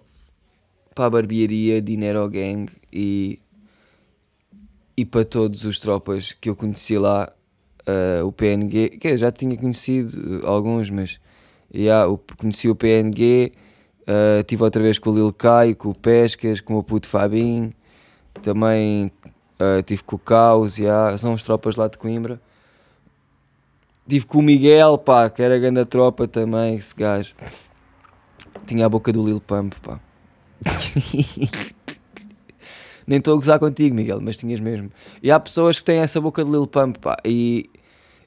para 0.94 1.06
a 1.06 1.10
barbearia 1.10 1.80
Dinero 1.80 2.28
Gang 2.28 2.70
e, 2.92 3.38
e 4.96 5.04
para 5.04 5.24
todos 5.24 5.64
os 5.64 5.78
tropas 5.78 6.32
que 6.32 6.48
eu 6.48 6.56
conheci 6.56 6.98
lá. 6.98 7.32
o 8.24 8.32
PNG, 8.32 8.90
que 8.90 9.16
já 9.16 9.30
tinha 9.30 9.56
conhecido 9.56 10.46
alguns, 10.46 10.90
mas 10.90 11.20
Yeah, 11.74 12.06
conheci 12.38 12.68
o 12.68 12.74
PNG, 12.74 13.52
uh, 14.00 14.04
eh, 14.06 14.42
tive 14.42 14.62
outra 14.62 14.82
vez 14.82 14.98
com 14.98 15.08
o 15.10 15.14
Lil 15.14 15.32
Kai, 15.32 15.74
com 15.74 15.88
o 15.88 15.98
Pescas, 15.98 16.60
com 16.60 16.74
o 16.76 16.82
puto 16.82 17.08
Fabinho, 17.08 17.72
também 18.42 19.10
uh, 19.58 19.82
tive 19.82 20.02
com 20.02 20.16
o 20.16 20.18
Caos, 20.18 20.76
yeah, 20.76 21.16
são 21.16 21.32
os 21.32 21.42
tropas 21.42 21.76
lá 21.76 21.88
de 21.88 21.96
Coimbra. 21.96 22.38
Tive 24.06 24.26
com 24.26 24.40
o 24.40 24.42
Miguel, 24.42 24.98
pá, 24.98 25.30
que 25.30 25.42
era 25.42 25.58
grande 25.58 25.84
tropa 25.86 26.28
também, 26.28 26.74
esse 26.74 26.94
gajo. 26.94 27.34
Tinha 28.66 28.84
a 28.86 28.88
boca 28.88 29.12
do 29.12 29.24
Lil 29.24 29.40
Pump, 29.40 29.74
pá. 29.80 29.98
Nem 33.06 33.18
estou 33.18 33.34
a 33.34 33.36
gozar 33.36 33.58
contigo, 33.58 33.94
Miguel, 33.94 34.20
mas 34.20 34.36
tinhas 34.36 34.60
mesmo. 34.60 34.90
E 35.22 35.30
há 35.30 35.40
pessoas 35.40 35.78
que 35.78 35.84
têm 35.84 36.00
essa 36.00 36.20
boca 36.20 36.44
de 36.44 36.50
Lil 36.50 36.66
Pump, 36.66 36.98
pá. 36.98 37.16
E 37.24 37.70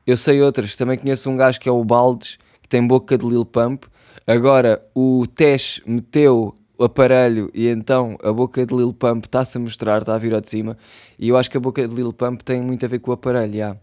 eu 0.07 0.17
sei 0.17 0.41
outras. 0.41 0.75
Também 0.75 0.97
conheço 0.97 1.29
um 1.29 1.37
gajo 1.37 1.59
que 1.59 1.69
é 1.69 1.71
o 1.71 1.83
Baldes, 1.83 2.37
que 2.65 2.69
tem 2.69 2.85
boca 2.85 3.15
de 3.15 3.27
Lil 3.27 3.45
Pump. 3.45 3.85
Agora 4.25 4.83
o 4.95 5.27
Tesh 5.27 5.81
meteu 5.85 6.55
o 6.75 6.83
aparelho 6.83 7.51
e 7.53 7.67
então 7.67 8.17
a 8.23 8.33
boca 8.33 8.65
de 8.65 8.75
Lil 8.75 8.91
Pump 8.91 9.23
está-se 9.23 9.59
a 9.59 9.61
mostrar, 9.61 10.01
está 10.01 10.15
a 10.15 10.17
vir 10.17 10.33
ao 10.33 10.41
de 10.41 10.49
cima. 10.49 10.75
E 11.19 11.29
eu 11.29 11.37
acho 11.37 11.49
que 11.49 11.57
a 11.57 11.59
boca 11.59 11.87
de 11.87 11.93
Lil 11.93 12.11
Pump 12.11 12.41
tem 12.41 12.63
muito 12.63 12.83
a 12.83 12.89
ver 12.89 12.97
com 12.97 13.11
o 13.11 13.13
aparelho, 13.13 13.53
yeah. 13.53 13.79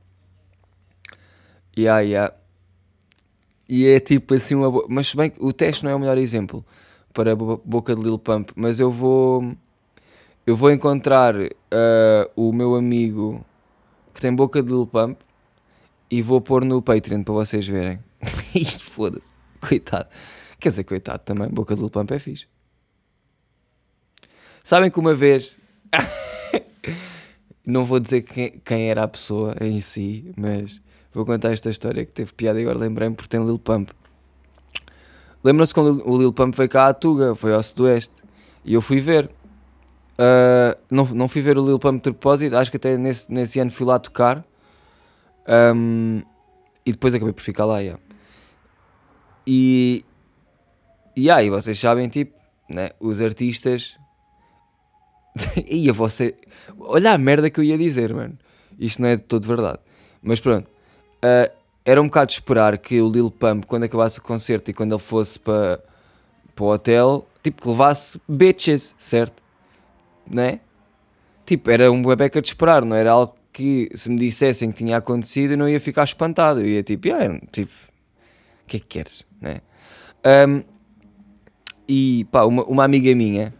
Yeah, 1.78 2.00
yeah. 2.00 2.34
E 3.68 3.86
é 3.86 4.00
tipo 4.00 4.34
assim 4.34 4.56
uma 4.56 4.68
boca. 4.68 4.88
Mas 4.90 5.14
bem 5.14 5.32
o 5.38 5.52
Tesh 5.52 5.82
não 5.82 5.92
é 5.92 5.94
o 5.94 6.00
melhor 6.00 6.18
exemplo 6.18 6.66
para 7.12 7.34
a 7.34 7.36
boca 7.36 7.94
de 7.94 8.02
Lil 8.02 8.18
Pump, 8.18 8.50
mas 8.56 8.80
eu 8.80 8.90
vou. 8.90 9.54
Eu 10.44 10.56
vou 10.56 10.72
encontrar 10.72 11.36
uh, 11.36 11.50
o 12.34 12.52
meu 12.52 12.74
amigo 12.74 13.46
que 14.12 14.20
tem 14.20 14.34
boca 14.34 14.60
de 14.60 14.70
Lil 14.70 14.88
Pump 14.88 15.20
e 16.10 16.20
vou 16.20 16.40
pôr 16.40 16.64
no 16.64 16.82
Patreon 16.82 17.22
para 17.22 17.34
vocês 17.34 17.64
verem. 17.64 18.00
Foda-se. 18.80 19.32
Coitado. 19.60 20.08
Quer 20.58 20.68
dizer, 20.70 20.84
coitado 20.84 21.22
também. 21.24 21.48
Boca 21.48 21.74
do 21.74 21.90
Pump 21.90 22.12
é 22.12 22.18
fixe. 22.18 22.46
Sabem 24.62 24.90
que 24.90 24.98
uma 24.98 25.14
vez. 25.14 25.58
não 27.66 27.84
vou 27.84 28.00
dizer 28.00 28.22
quem, 28.22 28.60
quem, 28.64 28.90
era 28.90 29.02
a 29.02 29.08
pessoa 29.08 29.54
em 29.60 29.80
si, 29.80 30.32
mas 30.36 30.80
vou 31.12 31.24
contar 31.24 31.52
esta 31.52 31.70
história 31.70 32.04
que 32.04 32.12
teve 32.12 32.32
piada 32.32 32.58
e 32.58 32.62
agora 32.62 32.78
lembrei-me 32.78 33.14
porque 33.14 33.28
tem 33.28 33.44
Lil 33.44 33.58
Pump. 33.58 33.90
Lembram-se 35.44 35.74
quando 35.74 36.08
o 36.08 36.18
Lil 36.18 36.32
Pump 36.32 36.54
foi 36.54 36.68
cá 36.68 36.86
à 36.86 36.94
Tuga, 36.94 37.34
foi 37.34 37.52
ao 37.52 37.62
Sudoeste, 37.62 38.22
e 38.64 38.74
eu 38.74 38.80
fui 38.80 39.00
ver. 39.00 39.30
Uh, 40.12 40.80
não, 40.90 41.04
não 41.06 41.28
fui 41.28 41.40
ver 41.40 41.58
o 41.58 41.64
Lil 41.64 41.78
Pump 41.78 41.96
de 41.96 42.12
propósito, 42.12 42.56
acho 42.56 42.70
que 42.70 42.76
até 42.76 42.96
nesse, 42.96 43.32
nesse 43.32 43.58
ano 43.58 43.70
fui 43.70 43.86
lá 43.86 43.98
tocar. 43.98 44.44
Um, 45.74 46.22
e 46.86 46.92
depois 46.92 47.14
acabei 47.14 47.32
por 47.32 47.42
ficar 47.42 47.64
lá, 47.64 47.80
yeah. 47.80 48.00
E, 49.46 50.04
e 51.16 51.30
aí, 51.30 51.50
vocês 51.50 51.78
sabem, 51.78 52.08
tipo, 52.08 52.34
né, 52.68 52.90
os 53.00 53.20
artistas. 53.20 53.96
ia 55.66 55.92
você. 55.92 56.34
Olha 56.78 57.12
a 57.12 57.18
merda 57.18 57.50
que 57.50 57.60
eu 57.60 57.64
ia 57.64 57.78
dizer, 57.78 58.14
mano. 58.14 58.38
Isto 58.78 59.02
não 59.02 59.08
é 59.08 59.16
de 59.16 59.22
todo 59.22 59.46
verdade. 59.46 59.78
Mas 60.22 60.40
pronto. 60.40 60.66
Uh, 61.24 61.50
era 61.84 62.00
um 62.00 62.06
bocado 62.06 62.28
de 62.28 62.34
esperar 62.34 62.78
que 62.78 63.00
o 63.00 63.10
Lil 63.10 63.30
Pump, 63.30 63.66
quando 63.66 63.84
acabasse 63.84 64.18
o 64.18 64.22
concerto 64.22 64.70
e 64.70 64.74
quando 64.74 64.92
ele 64.92 65.02
fosse 65.02 65.38
para, 65.38 65.80
para 66.54 66.64
o 66.64 66.68
hotel, 66.68 67.26
tipo, 67.42 67.62
que 67.62 67.68
levasse 67.68 68.20
bitches, 68.28 68.94
certo? 68.98 69.42
Né? 70.26 70.60
Tipo, 71.44 71.70
era 71.70 71.90
um 71.90 72.02
bebeca 72.02 72.40
de 72.40 72.48
esperar, 72.48 72.84
não 72.84 72.96
era 72.96 73.10
algo 73.10 73.34
que 73.52 73.90
se 73.94 74.08
me 74.08 74.16
dissessem 74.16 74.70
que 74.70 74.78
tinha 74.78 74.96
acontecido 74.96 75.52
eu 75.52 75.58
não 75.58 75.68
ia 75.68 75.80
ficar 75.80 76.04
espantado. 76.04 76.60
Eu 76.60 76.68
ia 76.68 76.82
tipo, 76.82 77.08
yeah, 77.08 77.38
tipo, 77.50 77.72
que 78.72 78.76
é 78.76 78.80
que 78.80 78.86
queres? 78.86 79.24
Né? 79.40 79.60
Um, 80.48 80.62
e 81.86 82.24
pá, 82.30 82.44
uma, 82.44 82.64
uma 82.64 82.84
amiga 82.84 83.14
minha 83.14 83.52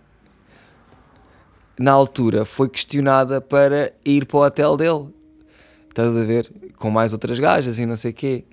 na 1.78 1.92
altura 1.92 2.44
foi 2.44 2.68
questionada 2.68 3.40
para 3.40 3.92
ir 4.04 4.26
para 4.26 4.36
o 4.36 4.42
hotel 4.42 4.76
dele. 4.76 5.08
Estás 5.88 6.16
a 6.16 6.24
ver? 6.24 6.50
Com 6.78 6.90
mais 6.90 7.12
outras 7.12 7.38
gajas 7.38 7.78
e 7.78 7.84
não 7.84 7.96
sei 7.96 8.12
o 8.12 8.14
quê. 8.14 8.44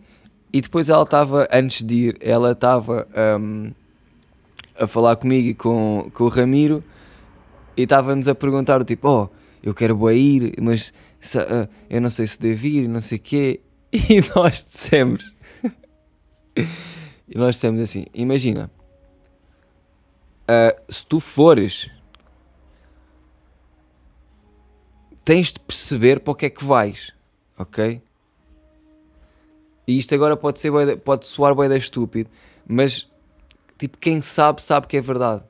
E 0.51 0.61
depois 0.61 0.89
ela 0.89 1.03
estava, 1.03 1.47
antes 1.51 1.85
de 1.85 1.95
ir, 1.95 2.17
ela 2.19 2.51
estava 2.51 3.07
um, 3.39 3.71
a 4.77 4.87
falar 4.87 5.15
comigo 5.15 5.49
e 5.49 5.53
com, 5.53 6.09
com 6.13 6.23
o 6.23 6.27
Ramiro 6.27 6.83
e 7.77 7.83
estava-nos 7.83 8.27
a 8.27 8.35
perguntar, 8.35 8.83
tipo, 8.83 9.07
oh, 9.07 9.29
eu 9.61 9.73
quero 9.73 9.95
boa 9.95 10.13
ir, 10.13 10.55
mas 10.59 10.91
uh, 11.35 11.69
eu 11.89 12.01
não 12.01 12.09
sei 12.09 12.25
se 12.25 12.39
devo 12.39 12.65
ir, 12.65 12.87
não 12.87 13.01
sei 13.01 13.17
o 13.17 13.21
quê. 13.21 13.61
E 13.91 14.21
nós 14.35 14.63
dissemos, 14.69 15.35
e 16.55 17.37
nós 17.37 17.55
dissemos 17.55 17.81
assim: 17.81 18.05
imagina, 18.13 18.69
uh, 20.43 20.91
se 20.91 21.05
tu 21.05 21.19
fores, 21.19 21.89
tens 25.23 25.53
de 25.53 25.59
perceber 25.59 26.19
para 26.19 26.31
o 26.31 26.35
que 26.35 26.45
é 26.47 26.49
que 26.49 26.63
vais, 26.63 27.13
ok? 27.57 28.01
E 29.87 29.97
isto 29.97 30.13
agora 30.13 30.37
pode, 30.37 30.59
ser, 30.59 30.71
pode 30.99 31.25
soar 31.25 31.55
bem 31.55 31.75
estúpido, 31.75 32.29
mas 32.67 33.09
tipo, 33.77 33.97
quem 33.97 34.21
sabe, 34.21 34.61
sabe 34.61 34.85
que 34.85 34.97
é 34.97 35.01
verdade, 35.01 35.43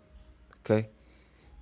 ok? 0.62 0.90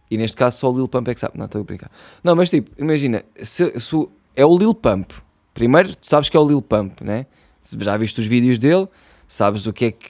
E 0.10 0.18
neste 0.18 0.38
caso 0.38 0.58
só 0.58 0.72
o 0.72 0.76
Lil 0.76 0.88
Pump 0.88 1.08
é 1.10 1.14
que 1.14 1.20
sabe. 1.20 1.38
Não, 1.38 1.46
estou 1.46 1.62
a 1.62 1.64
brincar. 1.64 1.92
Não, 2.24 2.36
mas 2.36 2.50
tipo, 2.50 2.72
imagina, 2.78 3.24
se, 3.42 3.78
se, 3.80 4.08
é 4.36 4.46
o 4.46 4.58
Lil 4.58 4.74
Pump. 4.74 5.12
Primeiro, 5.54 5.96
tu 5.96 6.08
sabes 6.08 6.30
que 6.30 6.38
é 6.38 6.40
o 6.40 6.48
Lil 6.48 6.62
Pump, 6.62 7.04
né? 7.04 7.26
Já 7.80 7.98
viste 7.98 8.22
os 8.22 8.28
vídeos 8.28 8.60
dele, 8.60 8.88
sabes 9.28 9.66
o 9.66 9.74
que 9.74 9.86
é 9.86 9.92
que. 9.92 10.10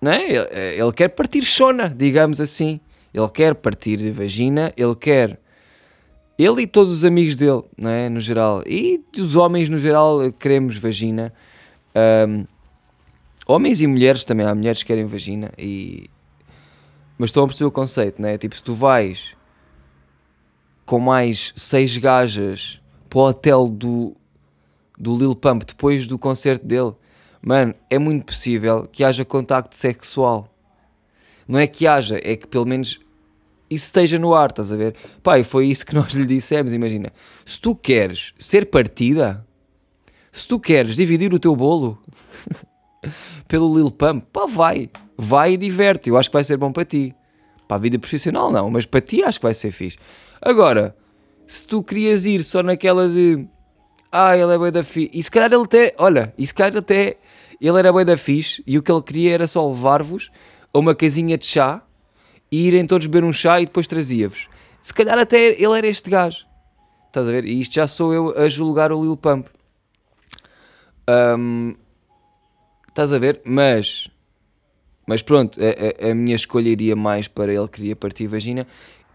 Né? 0.00 0.26
Ele, 0.28 0.82
ele 0.82 0.92
quer 0.92 1.08
partir 1.08 1.42
chona, 1.42 1.88
digamos 1.88 2.40
assim. 2.40 2.80
Ele 3.12 3.28
quer 3.28 3.54
partir 3.54 4.10
vagina, 4.10 4.72
ele 4.76 4.94
quer. 4.94 5.40
Ele 6.36 6.62
e 6.62 6.66
todos 6.66 6.92
os 6.92 7.04
amigos 7.04 7.36
dele, 7.36 7.62
né? 7.78 8.08
no 8.08 8.20
geral. 8.20 8.62
E 8.66 9.00
os 9.16 9.36
homens, 9.36 9.68
no 9.68 9.78
geral, 9.78 10.32
queremos 10.32 10.76
vagina. 10.76 11.32
Um, 12.28 12.44
homens 13.46 13.80
e 13.80 13.86
mulheres 13.86 14.24
também. 14.24 14.44
Há 14.44 14.54
mulheres 14.54 14.82
que 14.82 14.88
querem 14.88 15.06
vagina. 15.06 15.52
E... 15.56 16.10
Mas 17.16 17.30
estão 17.30 17.44
a 17.44 17.46
perceber 17.46 17.68
o 17.68 17.72
conceito, 17.72 18.20
né? 18.20 18.36
Tipo, 18.36 18.56
se 18.56 18.62
tu 18.62 18.74
vais 18.74 19.36
com 20.84 20.98
mais 20.98 21.52
seis 21.56 21.96
gajas 21.96 22.80
para 23.08 23.18
o 23.18 23.22
hotel 23.28 23.68
do, 23.68 24.16
do 24.98 25.16
Lil 25.16 25.36
Pump 25.36 25.64
depois 25.64 26.06
do 26.06 26.18
concerto 26.18 26.66
dele, 26.66 26.94
mano, 27.44 27.74
é 27.90 27.98
muito 27.98 28.24
possível 28.26 28.86
que 28.90 29.04
haja 29.04 29.24
contacto 29.24 29.76
sexual. 29.76 30.48
Não 31.46 31.58
é 31.58 31.66
que 31.66 31.86
haja, 31.86 32.18
é 32.22 32.36
que 32.36 32.46
pelo 32.46 32.64
menos 32.64 33.00
isso 33.68 33.86
esteja 33.86 34.18
no 34.18 34.34
ar, 34.34 34.50
estás 34.50 34.72
a 34.72 34.76
ver? 34.76 34.94
Pai, 35.22 35.42
foi 35.42 35.66
isso 35.66 35.84
que 35.84 35.94
nós 35.94 36.14
lhe 36.14 36.26
dissemos. 36.26 36.72
Imagina, 36.72 37.12
se 37.44 37.60
tu 37.60 37.74
queres 37.74 38.32
ser 38.38 38.66
partida, 38.66 39.46
se 40.32 40.46
tu 40.46 40.58
queres 40.58 40.96
dividir 40.96 41.34
o 41.34 41.38
teu 41.38 41.54
bolo 41.54 42.02
pelo 43.46 43.74
Lil 43.74 43.90
Pump, 43.90 44.24
pá, 44.32 44.46
vai, 44.46 44.90
vai 45.16 45.52
e 45.52 45.56
diverte. 45.56 46.08
Eu 46.08 46.16
acho 46.16 46.30
que 46.30 46.34
vai 46.34 46.44
ser 46.44 46.56
bom 46.56 46.72
para 46.72 46.84
ti, 46.84 47.14
Para 47.68 47.76
a 47.76 47.80
vida 47.80 47.98
profissional 47.98 48.50
não, 48.50 48.70
mas 48.70 48.86
para 48.86 49.00
ti 49.00 49.22
acho 49.22 49.38
que 49.38 49.46
vai 49.46 49.54
ser 49.54 49.70
fixe. 49.70 49.98
Agora, 50.40 50.96
se 51.46 51.66
tu 51.66 51.82
querias 51.82 52.24
ir 52.24 52.42
só 52.42 52.62
naquela 52.62 53.08
de 53.08 53.46
ah, 54.16 54.38
ele 54.38 54.54
é 54.54 54.58
bem 54.58 54.70
da 54.70 54.84
fixe, 54.84 55.10
e 55.12 55.20
se 55.20 55.28
calhar 55.28 55.52
ele 55.52 55.64
até, 55.64 55.92
olha, 55.98 56.32
e 56.38 56.46
se 56.46 56.54
calhar 56.54 56.76
até 56.76 57.16
ele 57.60 57.76
era 57.76 57.92
bem 57.92 58.04
da 58.04 58.16
fixe 58.16 58.62
e 58.64 58.78
o 58.78 58.82
que 58.82 58.92
ele 58.92 59.02
queria 59.02 59.34
era 59.34 59.48
só 59.48 59.68
levar-vos 59.68 60.30
a 60.72 60.78
uma 60.78 60.94
casinha 60.94 61.36
de 61.36 61.44
chá 61.44 61.82
e 62.50 62.68
irem 62.68 62.86
todos 62.86 63.08
beber 63.08 63.24
um 63.24 63.32
chá 63.32 63.60
e 63.60 63.66
depois 63.66 63.88
trazia-vos. 63.88 64.48
Se 64.80 64.94
calhar 64.94 65.18
até 65.18 65.60
ele 65.60 65.76
era 65.76 65.88
este 65.88 66.08
gajo. 66.08 66.46
Estás 67.08 67.28
a 67.28 67.32
ver? 67.32 67.44
E 67.44 67.60
isto 67.60 67.74
já 67.74 67.88
sou 67.88 68.14
eu 68.14 68.38
a 68.38 68.48
julgar 68.48 68.92
o 68.92 69.02
Lil 69.02 69.16
Pump. 69.16 69.48
Um, 71.08 71.74
estás 72.88 73.12
a 73.12 73.18
ver? 73.18 73.40
Mas, 73.44 74.08
mas 75.08 75.22
pronto, 75.22 75.58
a, 75.60 76.06
a, 76.06 76.10
a, 76.10 76.14
minha 76.14 76.36
escolha 76.36 76.68
iria 76.68 76.94
mais 76.94 77.26
para 77.26 77.52
ele 77.52 77.66
queria 77.66 77.96
partir 77.96 78.28
vagina. 78.28 78.64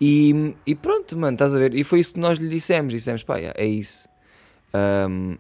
E, 0.02 0.56
e 0.66 0.76
pronto, 0.76 1.18
mano, 1.18 1.36
estás 1.36 1.56
a 1.56 1.60
ver? 1.60 1.74
E 1.74 1.86
foi 1.86 2.00
isso 2.00 2.16
que 2.16 2.20
nós 2.20 2.38
lhe 2.38 2.50
dissemos. 2.50 2.92
Dissemos, 2.92 3.24
pá, 3.24 3.38
é 3.40 3.66
isso. 3.66 4.09
Um, 4.74 5.38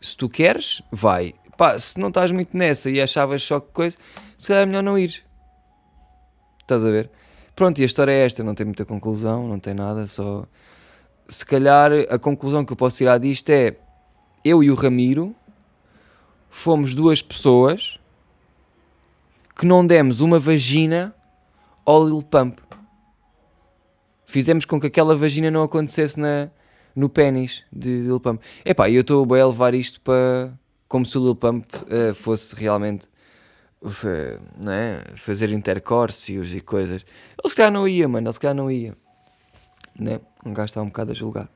se 0.00 0.16
tu 0.16 0.28
queres, 0.28 0.82
vai. 0.90 1.34
Pá, 1.56 1.78
se 1.78 1.98
não 2.00 2.08
estás 2.08 2.30
muito 2.30 2.56
nessa 2.56 2.90
e 2.90 3.00
achavas 3.00 3.42
só 3.42 3.60
que 3.60 3.70
coisa, 3.72 3.96
se 4.36 4.48
calhar 4.48 4.62
é 4.62 4.66
melhor 4.66 4.82
não 4.82 4.98
ir. 4.98 5.22
Estás 6.60 6.84
a 6.84 6.90
ver? 6.90 7.10
Pronto, 7.54 7.78
e 7.78 7.82
a 7.82 7.86
história 7.86 8.12
é 8.12 8.24
esta, 8.24 8.42
não 8.42 8.54
tem 8.54 8.66
muita 8.66 8.84
conclusão, 8.84 9.46
não 9.46 9.58
tem 9.58 9.74
nada, 9.74 10.06
só. 10.06 10.46
Se 11.28 11.44
calhar 11.44 11.92
a 12.10 12.18
conclusão 12.18 12.64
que 12.64 12.72
eu 12.72 12.76
posso 12.76 12.96
tirar 12.96 13.18
disto 13.18 13.50
é 13.50 13.76
eu 14.44 14.62
e 14.62 14.70
o 14.70 14.74
Ramiro 14.74 15.34
fomos 16.50 16.94
duas 16.94 17.22
pessoas 17.22 17.98
que 19.56 19.66
não 19.66 19.86
demos 19.86 20.20
uma 20.20 20.38
vagina 20.38 21.14
ao 21.84 22.04
Lil 22.06 22.22
Pump. 22.22 22.60
Fizemos 24.26 24.64
com 24.64 24.80
que 24.80 24.86
aquela 24.86 25.14
vagina 25.14 25.50
não 25.50 25.62
acontecesse 25.62 26.18
na, 26.18 26.50
no 26.94 27.08
pênis 27.08 27.64
de 27.72 28.02
Lil 28.02 28.20
Pump. 28.20 28.42
Epá, 28.64 28.90
eu 28.90 29.00
estou 29.00 29.34
a 29.34 29.46
levar 29.46 29.74
isto 29.74 30.00
para 30.00 30.52
como 30.88 31.06
se 31.06 31.16
o 31.16 31.22
Lil 31.22 31.34
Pump 31.34 31.66
uh, 31.74 32.14
fosse 32.14 32.54
realmente 32.54 33.08
né, 34.56 35.02
fazer 35.16 35.50
intercórcios 35.50 36.54
e 36.54 36.60
coisas. 36.60 37.04
Ele 37.38 37.48
se 37.48 37.56
calhar 37.56 37.72
não 37.72 37.88
ia, 37.88 38.08
mano, 38.08 38.26
ele 38.26 38.32
se 38.32 38.40
calhar 38.40 38.54
não 38.54 38.70
ia. 38.70 38.96
Né? 39.98 40.20
Um 40.44 40.52
gajo 40.52 40.66
está 40.66 40.82
um 40.82 40.86
bocado 40.86 41.12
a 41.12 41.14
julgar. 41.14 41.48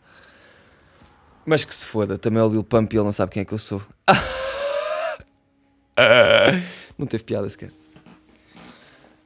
Mas 1.45 1.64
que 1.64 1.75
se 1.75 1.87
foda, 1.87 2.19
também 2.19 2.40
é 2.40 2.45
o 2.45 2.49
Lil 2.49 2.64
Pump 2.64 2.93
e 2.93 2.97
ele 2.97 3.05
não 3.05 3.12
sabe 3.12 3.33
quem 3.33 3.43
é 3.43 3.45
que 3.45 3.55
eu 3.55 3.59
sou. 3.59 3.83
não 6.99 7.07
teve 7.07 7.25
piada 7.25 7.49
sequer. 7.49 7.73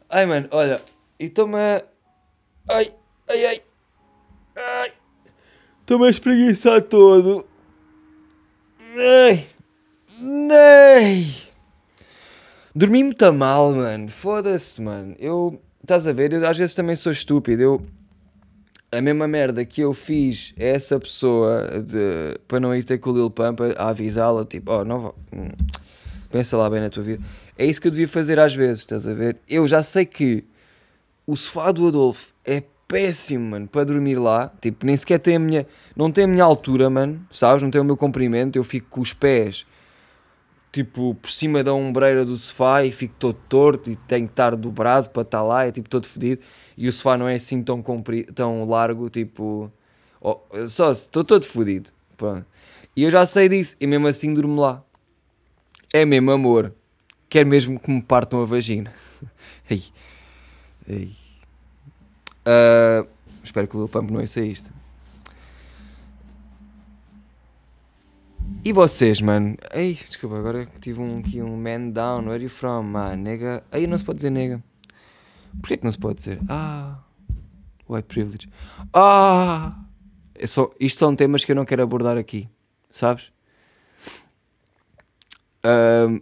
Ai, 0.09 0.27
mano, 0.27 0.49
olha, 0.51 0.81
e 1.19 1.27
estou-me 1.27 1.57
a... 1.57 1.83
Ai, 2.69 2.95
ai, 3.29 3.47
ai. 3.47 3.63
Ai. 4.57 4.90
Estou-me 5.91 6.07
a 6.07 6.11
espreguiçar 6.11 6.83
todo. 6.83 7.45
Ai. 8.97 9.45
Ai. 10.53 11.27
Dormi 12.73 13.03
muito 13.03 13.33
mal, 13.33 13.73
mano. 13.73 14.09
Foda-se, 14.09 14.81
mano. 14.81 15.17
Eu. 15.19 15.61
Estás 15.83 16.07
a 16.07 16.13
ver? 16.13 16.33
Eu 16.33 16.47
às 16.47 16.57
vezes 16.57 16.77
também 16.77 16.95
sou 16.95 17.11
estúpido. 17.11 17.61
Eu. 17.61 17.87
A 18.93 19.01
mesma 19.01 19.27
merda 19.27 19.65
que 19.65 19.81
eu 19.81 19.93
fiz 19.93 20.55
a 20.57 20.63
essa 20.63 21.01
pessoa 21.01 21.83
de, 21.85 22.39
para 22.47 22.61
não 22.61 22.73
ir 22.73 22.85
ter 22.85 22.99
com 22.99 23.11
o 23.11 23.13
Lil 23.13 23.29
Pump 23.29 23.61
a 23.77 23.89
avisá-la, 23.89 24.45
tipo, 24.45 24.71
oh, 24.71 24.85
não 24.85 25.01
vou. 25.01 25.15
Hum, 25.33 25.49
pensa 26.31 26.57
lá 26.57 26.71
bem 26.71 26.83
na 26.83 26.89
tua 26.89 27.03
vida. 27.03 27.25
É 27.59 27.67
isso 27.67 27.81
que 27.81 27.89
eu 27.89 27.91
devia 27.91 28.07
fazer 28.07 28.39
às 28.39 28.55
vezes, 28.55 28.83
estás 28.83 29.09
a 29.09 29.13
ver? 29.13 29.39
Eu 29.49 29.67
já 29.67 29.83
sei 29.83 30.07
que 30.07 30.45
o 31.27 31.35
sofá 31.35 31.73
do 31.73 31.89
Adolfo 31.89 32.33
é 32.45 32.63
péssimo, 32.91 33.51
mano, 33.51 33.69
para 33.69 33.85
dormir 33.85 34.17
lá. 34.17 34.53
Tipo, 34.61 34.85
nem 34.85 34.97
sequer 34.97 35.21
tem 35.21 35.37
a 35.37 35.39
minha. 35.39 35.67
Não 35.97 36.11
tem 36.11 36.25
a 36.25 36.27
minha 36.27 36.45
altura, 36.45 36.91
mano, 36.91 37.25
sabes? 37.31 37.63
Não 37.63 37.71
tem 37.71 37.81
o 37.81 37.85
meu 37.85 37.97
comprimento. 37.97 38.59
Eu 38.59 38.65
fico 38.65 38.89
com 38.91 39.01
os 39.01 39.13
pés 39.13 39.65
tipo, 40.73 41.15
por 41.15 41.31
cima 41.31 41.65
da 41.65 41.73
ombreira 41.73 42.25
do 42.25 42.37
sofá 42.37 42.85
e 42.85 42.93
fico 42.93 43.15
todo 43.19 43.37
torto 43.49 43.91
e 43.91 43.97
tenho 43.97 44.27
que 44.27 44.33
estar 44.33 44.55
dobrado 44.57 45.11
para 45.11 45.23
estar 45.23 45.43
lá, 45.43 45.67
é 45.67 45.73
tipo 45.73 45.89
todo 45.89 46.07
fedido. 46.07 46.43
E 46.77 46.89
o 46.89 46.93
sofá 46.93 47.17
não 47.19 47.29
é 47.29 47.35
assim 47.35 47.63
tão, 47.63 47.83
comprido, 47.83 48.33
tão 48.33 48.65
largo, 48.69 49.11
tipo, 49.11 49.71
oh, 50.21 50.39
só 50.69 50.91
estou 50.91 51.25
todo 51.25 51.47
fodido. 51.47 51.91
Pronto. 52.17 52.47
E 52.97 53.05
eu 53.05 53.11
já 53.11 53.25
sei 53.27 53.49
disso, 53.49 53.77
e 53.81 53.87
mesmo 53.87 54.07
assim 54.07 54.33
durmo 54.35 54.61
lá. 54.61 54.83
É 55.93 56.05
mesmo 56.05 56.31
amor. 56.31 56.75
Quer 57.29 57.45
mesmo 57.45 57.79
que 57.79 57.91
me 57.91 58.03
partam 58.03 58.43
a 58.43 58.45
vagina. 58.45 58.93
ei, 59.69 59.85
ei. 60.89 61.30
Uh, 62.51 63.07
espero 63.45 63.69
que 63.69 63.77
o 63.77 63.81
Lil 63.81 63.89
Pump 63.89 64.11
não 64.11 64.21
ouça 64.21 64.41
isto. 64.41 64.73
E 68.65 68.73
vocês, 68.73 69.21
mano? 69.21 69.57
Ei, 69.73 69.95
desculpa, 69.95 70.37
agora 70.37 70.67
tive 70.81 71.01
um, 71.01 71.19
aqui 71.19 71.41
um 71.41 71.57
man 71.57 71.91
down. 71.91 72.23
Where 72.23 72.35
are 72.35 72.43
you 72.43 72.51
from? 72.51 72.97
Ah, 72.97 73.15
nega. 73.15 73.63
Aí 73.71 73.87
não 73.87 73.97
se 73.97 74.05
pode 74.05 74.17
dizer 74.17 74.31
nega. 74.31 74.63
Porquê 75.61 75.77
que 75.77 75.85
não 75.85 75.91
se 75.91 75.99
pode 75.99 76.17
dizer? 76.17 76.41
Ah, 76.49 76.99
white 77.89 78.07
privilege. 78.07 78.49
Ah, 78.93 79.79
é 80.35 80.47
só, 80.47 80.71
isto 80.79 80.99
são 80.99 81.15
temas 81.15 81.45
que 81.45 81.53
eu 81.53 81.57
não 81.57 81.65
quero 81.65 81.83
abordar 81.83 82.19
aqui, 82.19 82.49
sabes? 82.91 83.33
Um, 85.65 86.21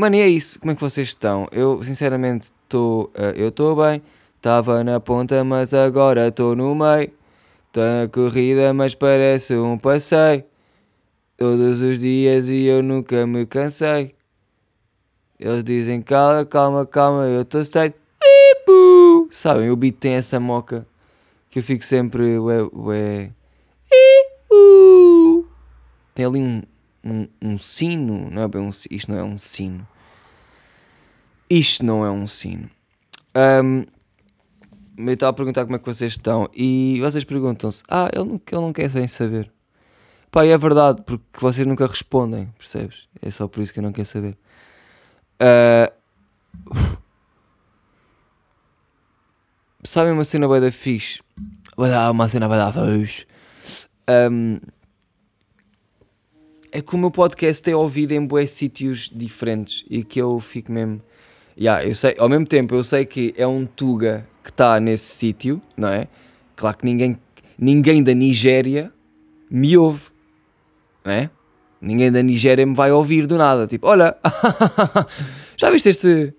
mano, 0.00 0.16
e 0.16 0.20
é 0.20 0.28
isso. 0.28 0.58
Como 0.58 0.72
é 0.72 0.74
que 0.74 0.80
vocês 0.80 1.08
estão? 1.08 1.46
Eu, 1.52 1.82
sinceramente, 1.84 2.46
estou. 2.46 3.04
Uh, 3.16 3.36
eu 3.36 3.48
estou 3.48 3.76
bem. 3.76 4.02
Estava 4.36 4.82
na 4.82 4.98
ponta, 4.98 5.44
mas 5.44 5.74
agora 5.74 6.28
estou 6.28 6.56
no 6.56 6.74
meio. 6.74 7.12
Está 7.68 8.04
a 8.04 8.08
corrida, 8.08 8.72
mas 8.72 8.94
parece 8.94 9.54
um 9.54 9.76
passeio. 9.76 10.42
Todos 11.36 11.82
os 11.82 11.98
dias 11.98 12.48
e 12.48 12.64
eu 12.64 12.82
nunca 12.82 13.26
me 13.26 13.46
cansei. 13.46 14.14
Eles 15.38 15.62
dizem 15.64 16.02
calma, 16.02 16.44
calma, 16.44 16.86
calma, 16.86 17.26
eu 17.26 17.42
estou 17.42 17.64
steady. 17.64 17.94
Sabem, 19.30 19.70
o 19.70 19.76
beat 19.76 19.96
tem 19.96 20.14
essa 20.14 20.40
moca 20.40 20.86
que 21.50 21.58
eu 21.58 21.62
fico 21.62 21.84
sempre 21.84 22.38
ué, 22.38 22.62
ué. 22.74 23.30
Tem 26.14 26.24
ali 26.24 26.38
um, 26.40 26.62
um, 27.04 27.26
um 27.40 27.58
sino, 27.58 28.30
não 28.30 28.42
é 28.42 28.48
bem 28.48 28.60
um 28.60 28.70
isto 28.70 29.10
não 29.10 29.18
é 29.18 29.24
um 29.24 29.38
sino. 29.38 29.86
Isto 31.48 31.84
não 31.84 32.04
é 32.04 32.10
um 32.10 32.26
sino. 32.26 32.70
Um, 33.34 33.84
me 34.96 35.12
estava 35.12 35.30
a 35.30 35.32
perguntar 35.32 35.64
como 35.64 35.76
é 35.76 35.78
que 35.78 35.86
vocês 35.86 36.12
estão 36.12 36.48
e 36.54 36.98
vocês 37.00 37.24
perguntam-se: 37.24 37.82
Ah, 37.88 38.08
ele 38.12 38.24
não, 38.24 38.34
ele 38.34 38.60
não 38.60 38.72
quer 38.72 38.90
sem 38.90 39.08
saber. 39.08 39.50
Pá, 40.30 40.44
é 40.44 40.56
verdade, 40.56 41.02
porque 41.02 41.40
vocês 41.40 41.66
nunca 41.66 41.86
respondem, 41.86 42.46
percebes? 42.56 43.08
É 43.20 43.30
só 43.30 43.48
por 43.48 43.62
isso 43.62 43.72
que 43.72 43.80
eu 43.80 43.82
não 43.82 43.92
quero 43.92 44.06
saber. 44.06 44.36
Uh... 45.42 45.92
Sabem 49.82 50.12
uma 50.12 50.24
cena 50.24 50.46
bem 50.46 50.60
da 50.60 50.70
fixe? 50.70 51.20
Uma 51.76 52.28
cena 52.28 52.48
bem 52.48 52.58
da 52.58 52.72
fixe. 52.72 53.26
Um... 54.08 54.60
É 56.72 56.80
que 56.80 56.94
o 56.94 56.98
meu 56.98 57.10
podcast 57.10 57.68
é 57.68 57.74
ouvido 57.74 58.12
em 58.12 58.24
bué 58.24 58.46
sítios 58.46 59.10
diferentes 59.12 59.84
e 59.90 60.04
que 60.04 60.20
eu 60.20 60.38
fico 60.38 60.70
mesmo. 60.70 61.02
Yeah, 61.58 61.84
eu 61.84 61.94
sei, 61.94 62.14
ao 62.16 62.28
mesmo 62.28 62.46
tempo, 62.46 62.74
eu 62.74 62.84
sei 62.84 63.04
que 63.04 63.34
é 63.36 63.44
um 63.46 63.66
Tuga 63.66 64.26
que 64.44 64.50
está 64.50 64.78
nesse 64.78 65.16
sítio, 65.16 65.60
não 65.76 65.88
é? 65.88 66.06
Claro 66.54 66.78
que 66.78 66.84
ninguém, 66.84 67.18
ninguém 67.58 68.04
da 68.04 68.14
Nigéria 68.14 68.92
me 69.50 69.76
ouve, 69.76 70.02
não 71.04 71.12
é? 71.12 71.30
Ninguém 71.80 72.12
da 72.12 72.22
Nigéria 72.22 72.64
me 72.64 72.74
vai 72.74 72.92
ouvir 72.92 73.26
do 73.26 73.36
nada. 73.36 73.66
Tipo, 73.66 73.88
olha, 73.88 74.16
já 75.56 75.70
viste 75.70 75.88
este. 75.88 76.32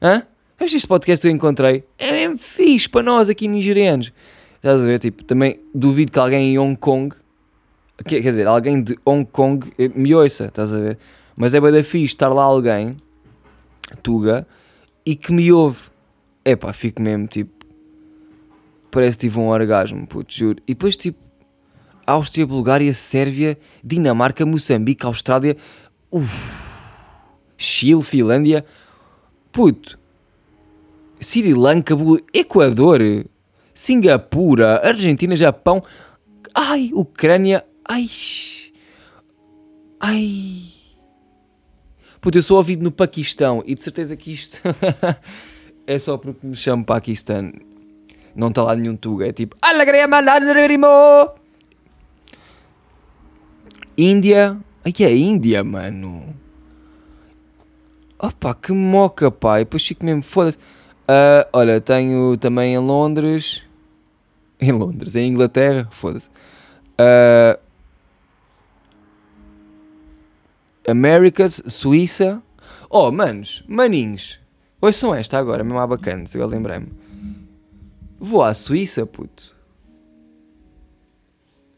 Hã? 0.00 0.22
Já 0.58 0.64
viste 0.64 0.76
este 0.76 0.86
podcast 0.86 1.22
que 1.22 1.28
eu 1.28 1.32
encontrei? 1.32 1.84
É 1.98 2.12
mesmo 2.12 2.38
fixe 2.38 2.88
para 2.88 3.02
nós 3.02 3.28
aqui 3.28 3.48
nigerianos. 3.48 4.12
Estás 4.56 4.80
a 4.80 4.84
ver? 4.84 5.00
Tipo, 5.00 5.24
também 5.24 5.58
duvido 5.74 6.12
que 6.12 6.18
alguém 6.20 6.52
em 6.54 6.58
Hong 6.58 6.76
Kong, 6.76 7.14
quer 8.02 8.20
dizer, 8.20 8.46
alguém 8.46 8.82
de 8.82 8.98
Hong 9.04 9.24
Kong 9.24 9.72
eh, 9.78 9.90
me 9.94 10.14
ouça, 10.14 10.46
estás 10.46 10.72
a 10.72 10.78
ver? 10.78 10.98
Mas 11.36 11.54
é 11.54 11.60
bem 11.60 11.82
fixe 11.82 12.06
estar 12.06 12.28
lá 12.28 12.42
alguém, 12.42 12.96
Tuga, 14.02 14.46
e 15.04 15.16
que 15.16 15.32
me 15.32 15.52
ouve. 15.52 15.80
É 16.44 16.56
pá, 16.56 16.72
fico 16.72 17.00
mesmo 17.00 17.26
tipo. 17.26 17.52
Parece 18.90 19.16
que 19.16 19.28
tive 19.28 19.38
um 19.38 19.48
orgasmo, 19.48 20.06
puto, 20.06 20.34
juro. 20.34 20.62
E 20.66 20.74
depois 20.74 20.96
tipo. 20.96 21.18
Áustria, 22.04 22.46
Bulgária, 22.46 22.92
Sérvia, 22.92 23.56
Dinamarca, 23.82 24.44
Moçambique, 24.44 25.06
Austrália, 25.06 25.56
uf, 26.10 26.68
Chile, 27.56 28.02
Finlândia, 28.02 28.64
puto, 29.52 29.96
Sri 31.20 31.54
Lanka, 31.54 31.94
Equador, 32.34 33.00
Singapura, 33.72 34.80
Argentina, 34.84 35.36
Japão, 35.36 35.82
ai, 36.52 36.90
Ucrânia, 36.92 37.64
ai, 37.88 38.08
ai. 40.00 40.62
Puto, 42.20 42.38
eu 42.38 42.42
sou 42.42 42.56
ouvido 42.56 42.84
no 42.84 42.92
Paquistão 42.92 43.62
e 43.66 43.74
de 43.74 43.82
certeza 43.82 44.16
que 44.16 44.32
isto 44.32 44.60
é 45.86 45.98
só 45.98 46.16
porque 46.16 46.46
me 46.46 46.54
chamo 46.54 46.84
Paquistão. 46.84 47.52
Não 48.34 48.48
está 48.48 48.62
lá 48.62 48.74
nenhum 48.74 48.96
Tuga. 48.96 49.28
É 49.28 49.32
tipo. 49.32 49.56
Índia. 53.96 54.56
Ai 54.84 54.92
que 54.92 55.04
é 55.04 55.14
Índia, 55.14 55.62
mano. 55.62 56.34
Opa, 58.18 58.54
que 58.54 58.72
moca, 58.72 59.30
pai. 59.30 59.64
Depois 59.64 59.84
fico 59.84 60.04
mesmo, 60.04 60.22
foda-se. 60.22 60.58
Uh, 60.58 61.44
olha, 61.52 61.80
tenho 61.80 62.36
também 62.36 62.74
em 62.74 62.78
Londres. 62.78 63.62
Em 64.60 64.70
Londres, 64.70 65.16
em 65.16 65.28
Inglaterra, 65.28 65.88
foda-se. 65.90 66.28
Uh, 67.00 67.58
Americas, 70.86 71.62
Suíça. 71.66 72.42
Oh, 72.90 73.10
manos, 73.10 73.64
maninhos. 73.68 74.40
são 74.92 75.14
esta 75.14 75.38
agora, 75.38 75.62
mesmo 75.62 75.86
bacana, 75.86 76.26
se 76.26 76.38
eu 76.38 76.46
lembrei-me. 76.46 76.92
Vou 78.18 78.42
à 78.42 78.54
Suíça, 78.54 79.06
puto. 79.06 79.56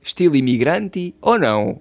Estilo 0.02 0.36
imigrante 0.36 1.14
ou 1.20 1.38
não? 1.38 1.80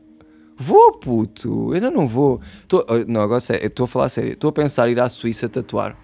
Vou, 0.57 0.93
puto. 0.93 1.73
Ainda 1.73 1.91
não 1.91 2.07
vou. 2.07 2.39
Tô, 2.67 2.85
oh, 2.87 2.99
não, 3.07 3.21
agora 3.21 3.41
sério, 3.41 3.67
estou 3.67 3.83
a 3.83 3.87
falar 3.87 4.09
sério. 4.09 4.33
Estou 4.33 4.49
a 4.49 4.53
pensar 4.53 4.87
em 4.87 4.93
ir 4.93 4.99
à 4.99 5.09
Suíça 5.09 5.49
tatuar. 5.49 5.97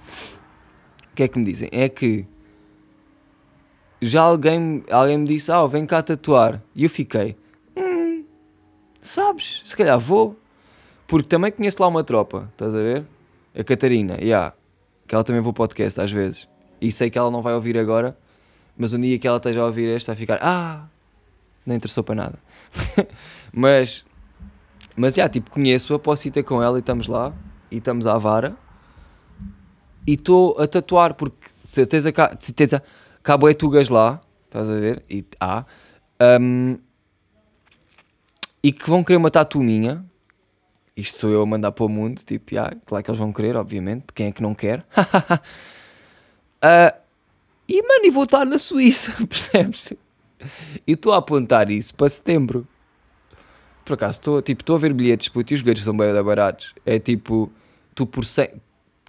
O 1.12 1.16
que 1.16 1.24
é 1.24 1.28
que 1.28 1.40
me 1.40 1.46
dizem? 1.46 1.70
É 1.72 1.88
que 1.88 2.26
já 4.02 4.22
alguém, 4.22 4.84
alguém 4.90 5.18
me 5.18 5.28
disse: 5.28 5.52
Ah, 5.52 5.66
vem 5.68 5.86
cá 5.86 6.02
tatuar. 6.02 6.62
E 6.76 6.84
eu 6.84 6.90
fiquei: 6.90 7.36
Hum, 7.76 8.26
sabes? 9.02 9.62
Se 9.66 9.76
calhar 9.76 10.00
vou. 10.00 10.38
Porque 11.10 11.28
também 11.28 11.52
conheço 11.52 11.82
lá 11.82 11.90
uma 11.90 12.04
tropa, 12.04 12.48
estás 12.54 12.74
a 12.74 12.78
ver? 12.78 13.04
A 13.54 13.64
Catarina, 13.64 14.16
yeah, 14.22 14.54
que 15.06 15.14
ela 15.14 15.24
também 15.26 15.42
vou 15.42 15.52
podcast 15.52 16.00
às 16.00 16.12
vezes. 16.12 16.48
E 16.80 16.90
sei 16.90 17.10
que 17.10 17.18
ela 17.18 17.30
não 17.30 17.42
vai 17.42 17.54
ouvir 17.54 17.78
agora, 17.78 18.18
mas 18.78 18.94
um 18.94 19.00
dia 19.02 19.20
que 19.20 19.28
ela 19.28 19.38
esteja 19.38 19.60
a 19.60 19.66
ouvir 19.66 19.90
esta, 19.90 20.14
vai 20.14 20.20
ficar: 20.20 20.40
Ah, 20.42 20.86
não 21.66 21.76
interessou 21.76 22.04
para 22.04 22.16
nada. 22.16 22.40
mas 23.52 24.06
mas, 25.00 25.16
já, 25.16 25.30
tipo, 25.30 25.50
conheço-a, 25.50 25.98
posso 25.98 26.28
ir 26.28 26.32
ter 26.32 26.44
com 26.44 26.62
ela 26.62 26.78
e 26.78 26.82
estamos 26.82 27.08
lá. 27.08 27.34
E 27.72 27.78
estamos 27.78 28.06
à 28.06 28.18
vara. 28.18 28.54
E 30.06 30.16
estou 30.16 30.60
a 30.60 30.68
tatuar, 30.68 31.14
porque 31.14 31.48
de 31.64 31.72
certeza, 31.72 32.12
de 32.12 32.46
certeza 32.46 32.84
cabo 33.24 33.48
é 33.48 33.54
tugas 33.54 33.88
lá. 33.88 34.20
Estás 34.44 34.70
a 34.70 34.74
ver? 34.74 35.02
E 35.10 35.24
há. 35.40 35.64
Um, 36.42 36.78
e 38.62 38.74
que 38.74 38.90
vão 38.90 39.02
querer 39.02 39.16
uma 39.16 39.32
tatu 39.32 39.62
minha. 39.62 40.04
Isto 41.00 41.20
sou 41.20 41.30
eu 41.30 41.42
a 41.42 41.46
mandar 41.46 41.72
para 41.72 41.86
o 41.86 41.90
mundo. 41.90 42.22
Tipo, 42.26 42.54
yeah, 42.54 42.76
claro 42.86 43.04
que 43.04 43.10
eles 43.10 43.20
vão 43.20 43.32
querer, 43.32 43.56
obviamente. 43.56 44.08
Quem 44.14 44.28
é 44.28 44.32
que 44.32 44.42
não 44.42 44.54
quer? 44.54 44.80
uh, 44.98 46.94
e, 47.68 47.82
mano, 47.82 48.06
e 48.06 48.10
vou 48.10 48.24
estar 48.24 48.46
na 48.46 48.58
Suíça, 48.58 49.14
percebes? 49.26 49.94
E 50.86 50.92
estou 50.92 51.14
a 51.14 51.18
apontar 51.18 51.72
isso 51.72 51.96
para 51.96 52.10
setembro. 52.10 52.68
Por 53.86 53.94
acaso, 53.94 54.20
estou 54.20 54.42
tipo, 54.42 54.74
a 54.74 54.78
ver 54.78 54.94
bilhetes, 54.94 55.30
puto, 55.30 55.54
e 55.54 55.56
os 55.56 55.62
bilhetes 55.62 55.84
são 55.84 55.96
bem 55.96 56.12
baratos. 56.22 56.76
É 56.86 57.00
tipo, 57.00 57.52
tu 57.96 58.06
por, 58.06 58.26
cem, 58.26 58.50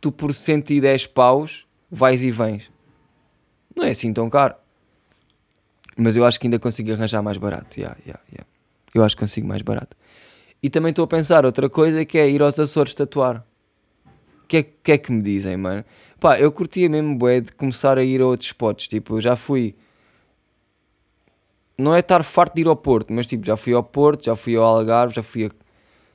tu 0.00 0.12
por 0.12 0.33
110 0.33 1.09
paus 1.09 1.66
vais 1.90 2.22
e 2.22 2.31
vens. 2.31 2.70
Não 3.74 3.85
é 3.85 3.90
assim 3.90 4.12
tão 4.12 4.31
caro. 4.31 4.55
Mas 5.96 6.16
eu 6.16 6.24
acho 6.24 6.38
que 6.40 6.46
ainda 6.46 6.59
consigo 6.59 6.92
arranjar 6.92 7.22
mais 7.22 7.37
barato. 7.37 7.79
Yeah, 7.79 7.98
yeah, 8.07 8.22
yeah. 8.33 8.46
Eu 8.94 9.05
acho 9.05 9.16
que 9.16 9.20
consigo 9.20 9.46
mais 9.46 9.62
barato. 9.62 9.96
E 10.62 10.68
também 10.68 10.90
estou 10.90 11.05
a 11.05 11.09
pensar 11.09 11.44
outra 11.46 11.68
coisa 11.70 12.05
que 12.05 12.18
é 12.18 12.29
ir 12.29 12.42
aos 12.42 12.59
Açores 12.59 12.94
tatuar. 12.94 13.44
O 14.44 14.46
que, 14.46 14.59
é, 14.59 14.62
que 14.62 14.92
é 14.92 14.99
que 14.99 15.12
me 15.12 15.23
dizem, 15.23 15.57
mano? 15.57 15.85
Pá, 16.18 16.38
eu 16.38 16.51
curtia 16.53 16.88
mesmo 16.88 17.16
bué 17.16 17.40
de 17.40 17.53
começar 17.53 17.96
a 17.99 18.05
ir 18.05 18.20
a 18.20 18.27
outros 18.27 18.49
spots. 18.49 18.88
Tipo, 18.88 19.16
eu 19.16 19.20
já 19.20 19.37
fui 19.37 19.75
não 21.81 21.94
é 21.94 22.01
estar 22.01 22.23
farto 22.23 22.55
de 22.55 22.61
ir 22.61 22.68
ao 22.68 22.77
Porto, 22.77 23.12
mas 23.12 23.27
tipo, 23.27 23.44
já 23.44 23.57
fui 23.57 23.73
ao 23.73 23.83
Porto, 23.83 24.27
já 24.27 24.37
fui 24.37 24.55
ao 24.55 24.64
Algarve, 24.64 25.14
já 25.14 25.23
fui, 25.23 25.46
a, 25.46 25.51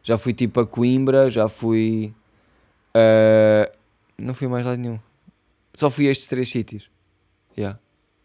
já 0.04 0.18
fui 0.18 0.34
tipo 0.34 0.60
a 0.60 0.68
Coimbra, 0.68 1.30
já 1.30 1.48
fui. 1.48 2.14
Uh, 2.96 3.76
não 4.18 4.34
fui 4.34 4.48
mais 4.48 4.66
lá 4.66 4.78
nenhum. 4.78 5.00
Só 5.74 5.90
fui 5.90 6.08
a 6.08 6.12
estes 6.12 6.28
três 6.28 6.50
sítios. 6.50 6.90
Yeah, 7.58 7.80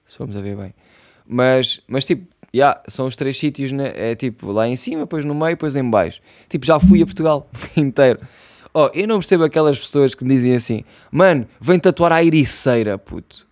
se 0.05 0.23
a 0.23 0.27
ver 0.27 0.57
bem. 0.57 0.75
Mas, 1.27 1.81
mas 1.89 2.05
tipo, 2.05 2.33
yeah, 2.55 2.81
são 2.89 3.07
os 3.07 3.17
três 3.17 3.37
sítios, 3.39 3.73
né? 3.73 3.93
é 3.95 4.15
tipo 4.15 4.51
lá 4.53 4.67
em 4.69 4.77
cima, 4.77 5.01
depois 5.01 5.25
no 5.25 5.35
meio, 5.35 5.51
depois 5.53 5.77
em 5.77 5.89
baixo. 5.89 6.21
Tipo, 6.49 6.67
já 6.67 6.79
fui 6.79 7.03
a 7.03 7.07
Portugal 7.07 7.49
inteiro. 7.77 8.21
Oh, 8.73 8.89
eu 8.95 9.07
não 9.09 9.19
percebo 9.19 9.45
aquelas 9.45 9.79
pessoas 9.79 10.15
que 10.15 10.25
me 10.25 10.35
dizem 10.35 10.55
assim, 10.55 10.85
mano, 11.11 11.47
vem 11.61 11.79
tatuar 11.79 12.13
a 12.13 12.23
ericeira, 12.23 12.97
puto. 12.97 13.49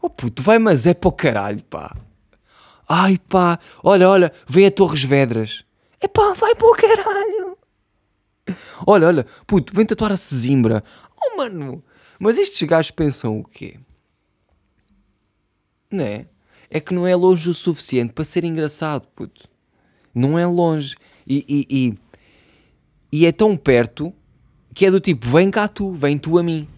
Oh 0.00 0.08
puto, 0.08 0.42
vai 0.42 0.58
mas 0.58 0.86
é 0.86 0.94
para 0.94 1.08
o 1.08 1.12
caralho, 1.12 1.62
pá. 1.64 1.94
Ai 2.88 3.18
pá, 3.18 3.58
olha, 3.84 4.08
olha, 4.08 4.32
vem 4.48 4.66
a 4.66 4.70
Torres 4.70 5.04
Vedras. 5.04 5.64
É 6.00 6.08
pá, 6.08 6.32
vai 6.32 6.54
para 6.54 6.66
o 6.66 6.72
caralho. 6.72 7.58
Olha, 8.86 9.06
olha, 9.06 9.26
puto, 9.46 9.74
vem 9.74 9.84
tatuar 9.84 10.12
a 10.12 10.16
Sesimbra. 10.16 10.82
Oh 11.22 11.36
mano, 11.36 11.84
mas 12.18 12.38
estes 12.38 12.66
gajos 12.66 12.90
pensam 12.90 13.38
o 13.38 13.44
quê? 13.44 13.78
Não 15.90 16.04
é? 16.04 16.26
É 16.70 16.80
que 16.80 16.94
não 16.94 17.06
é 17.06 17.14
longe 17.16 17.50
o 17.50 17.54
suficiente 17.54 18.12
para 18.12 18.24
ser 18.24 18.44
engraçado, 18.44 19.06
puto. 19.14 19.48
Não 20.14 20.38
é 20.38 20.46
longe. 20.46 20.96
E, 21.26 21.44
e, 21.48 21.66
e, 21.70 21.98
e 23.12 23.26
é 23.26 23.32
tão 23.32 23.56
perto 23.56 24.12
que 24.72 24.86
é 24.86 24.90
do 24.90 25.00
tipo, 25.00 25.28
vem 25.28 25.50
cá 25.50 25.66
tu, 25.66 25.92
vem 25.92 26.16
tu 26.16 26.38
a 26.38 26.42
mim. 26.42 26.68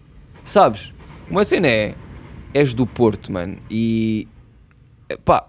Sabes? 0.43 0.91
Uma 1.29 1.43
cena 1.43 1.67
é, 1.67 1.95
és 2.53 2.73
do 2.73 2.85
Porto, 2.85 3.31
mano, 3.31 3.57
e 3.69 4.27
pá, 5.23 5.47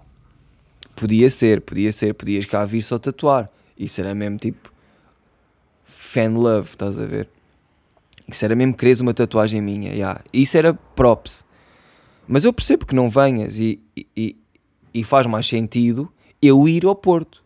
Podia 0.95 1.29
ser, 1.29 1.59
podia 1.59 1.91
ser, 1.91 2.13
podias 2.13 2.45
cá 2.45 2.63
vir 2.63 2.81
só 2.81 2.97
tatuar. 2.97 3.49
Isso 3.77 3.99
era 3.99 4.15
mesmo 4.15 4.37
tipo 4.37 4.71
fan 5.85 6.29
love, 6.29 6.69
estás 6.69 6.97
a 6.97 7.05
ver? 7.05 7.27
Isso 8.27 8.45
era 8.45 8.55
mesmo 8.55 8.75
quereres 8.75 9.01
uma 9.01 9.13
tatuagem 9.13 9.61
minha, 9.61 9.91
yeah. 9.91 10.21
Isso 10.31 10.57
era 10.57 10.73
props. 10.73 11.43
Mas 12.27 12.43
eu 12.43 12.53
percebo 12.53 12.85
que 12.85 12.95
não 12.95 13.09
venhas 13.09 13.59
e, 13.59 13.81
e, 13.95 14.35
e 14.93 15.03
faz 15.03 15.27
mais 15.27 15.47
sentido 15.47 16.11
eu 16.41 16.67
ir 16.67 16.85
ao 16.85 16.95
Porto. 16.95 17.43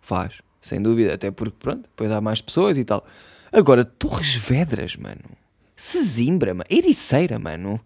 Faz, 0.00 0.40
sem 0.60 0.80
dúvida, 0.80 1.14
até 1.14 1.30
porque 1.30 1.56
pronto, 1.58 1.82
depois 1.82 2.10
há 2.10 2.20
mais 2.20 2.40
pessoas 2.40 2.78
e 2.78 2.84
tal. 2.84 3.04
Agora, 3.52 3.84
Torres 3.84 4.34
Vedras, 4.34 4.96
mano. 4.96 5.22
Sesimbra, 5.74 6.54
mano. 6.54 6.66
Ericeira, 6.70 7.38
mano. 7.38 7.80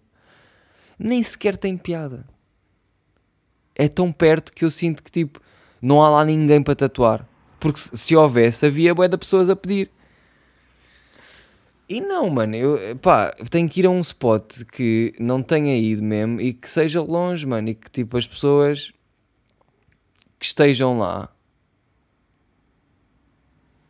Nem 0.97 1.23
sequer 1.23 1.57
tem 1.57 1.77
piada 1.77 2.25
é 3.79 3.87
tão 3.87 4.11
perto 4.11 4.51
que 4.51 4.65
eu 4.65 4.69
sinto 4.69 5.01
que 5.01 5.09
tipo 5.09 5.39
não 5.81 6.03
há 6.03 6.09
lá 6.09 6.25
ninguém 6.25 6.61
para 6.61 6.75
tatuar. 6.75 7.25
Porque 7.61 7.79
se 7.79 8.13
houvesse, 8.13 8.65
havia 8.65 8.93
bué 8.93 9.07
de 9.07 9.17
pessoas 9.17 9.49
a 9.49 9.55
pedir. 9.55 9.89
E 11.89 11.99
não, 12.01 12.29
mano, 12.29 12.55
eu 12.55 12.97
pá, 13.01 13.31
tenho 13.49 13.67
que 13.67 13.79
ir 13.79 13.87
a 13.87 13.89
um 13.89 13.99
spot 14.01 14.63
que 14.71 15.13
não 15.19 15.41
tenha 15.41 15.75
ido 15.75 16.03
mesmo 16.03 16.39
e 16.39 16.53
que 16.53 16.69
seja 16.69 17.01
longe, 17.01 17.45
mano, 17.47 17.69
e 17.69 17.75
que 17.75 17.89
tipo 17.89 18.15
as 18.15 18.27
pessoas 18.27 18.93
que 20.37 20.45
estejam 20.45 20.99
lá 20.99 21.29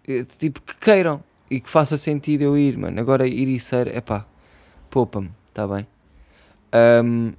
eh, 0.08 0.24
tipo 0.38 0.62
que 0.62 0.76
queiram 0.78 1.22
e 1.52 1.60
que 1.60 1.70
faça 1.70 1.98
sentido 1.98 2.44
eu 2.44 2.58
ir, 2.58 2.78
mano. 2.78 3.00
Agora 3.00 3.28
ir 3.28 3.48
e 3.50 3.60
ser, 3.60 3.88
é 3.88 4.00
pá, 4.00 4.26
poupa-me, 4.90 5.30
tá 5.54 5.68
bem? 5.68 5.86
Um, 7.04 7.34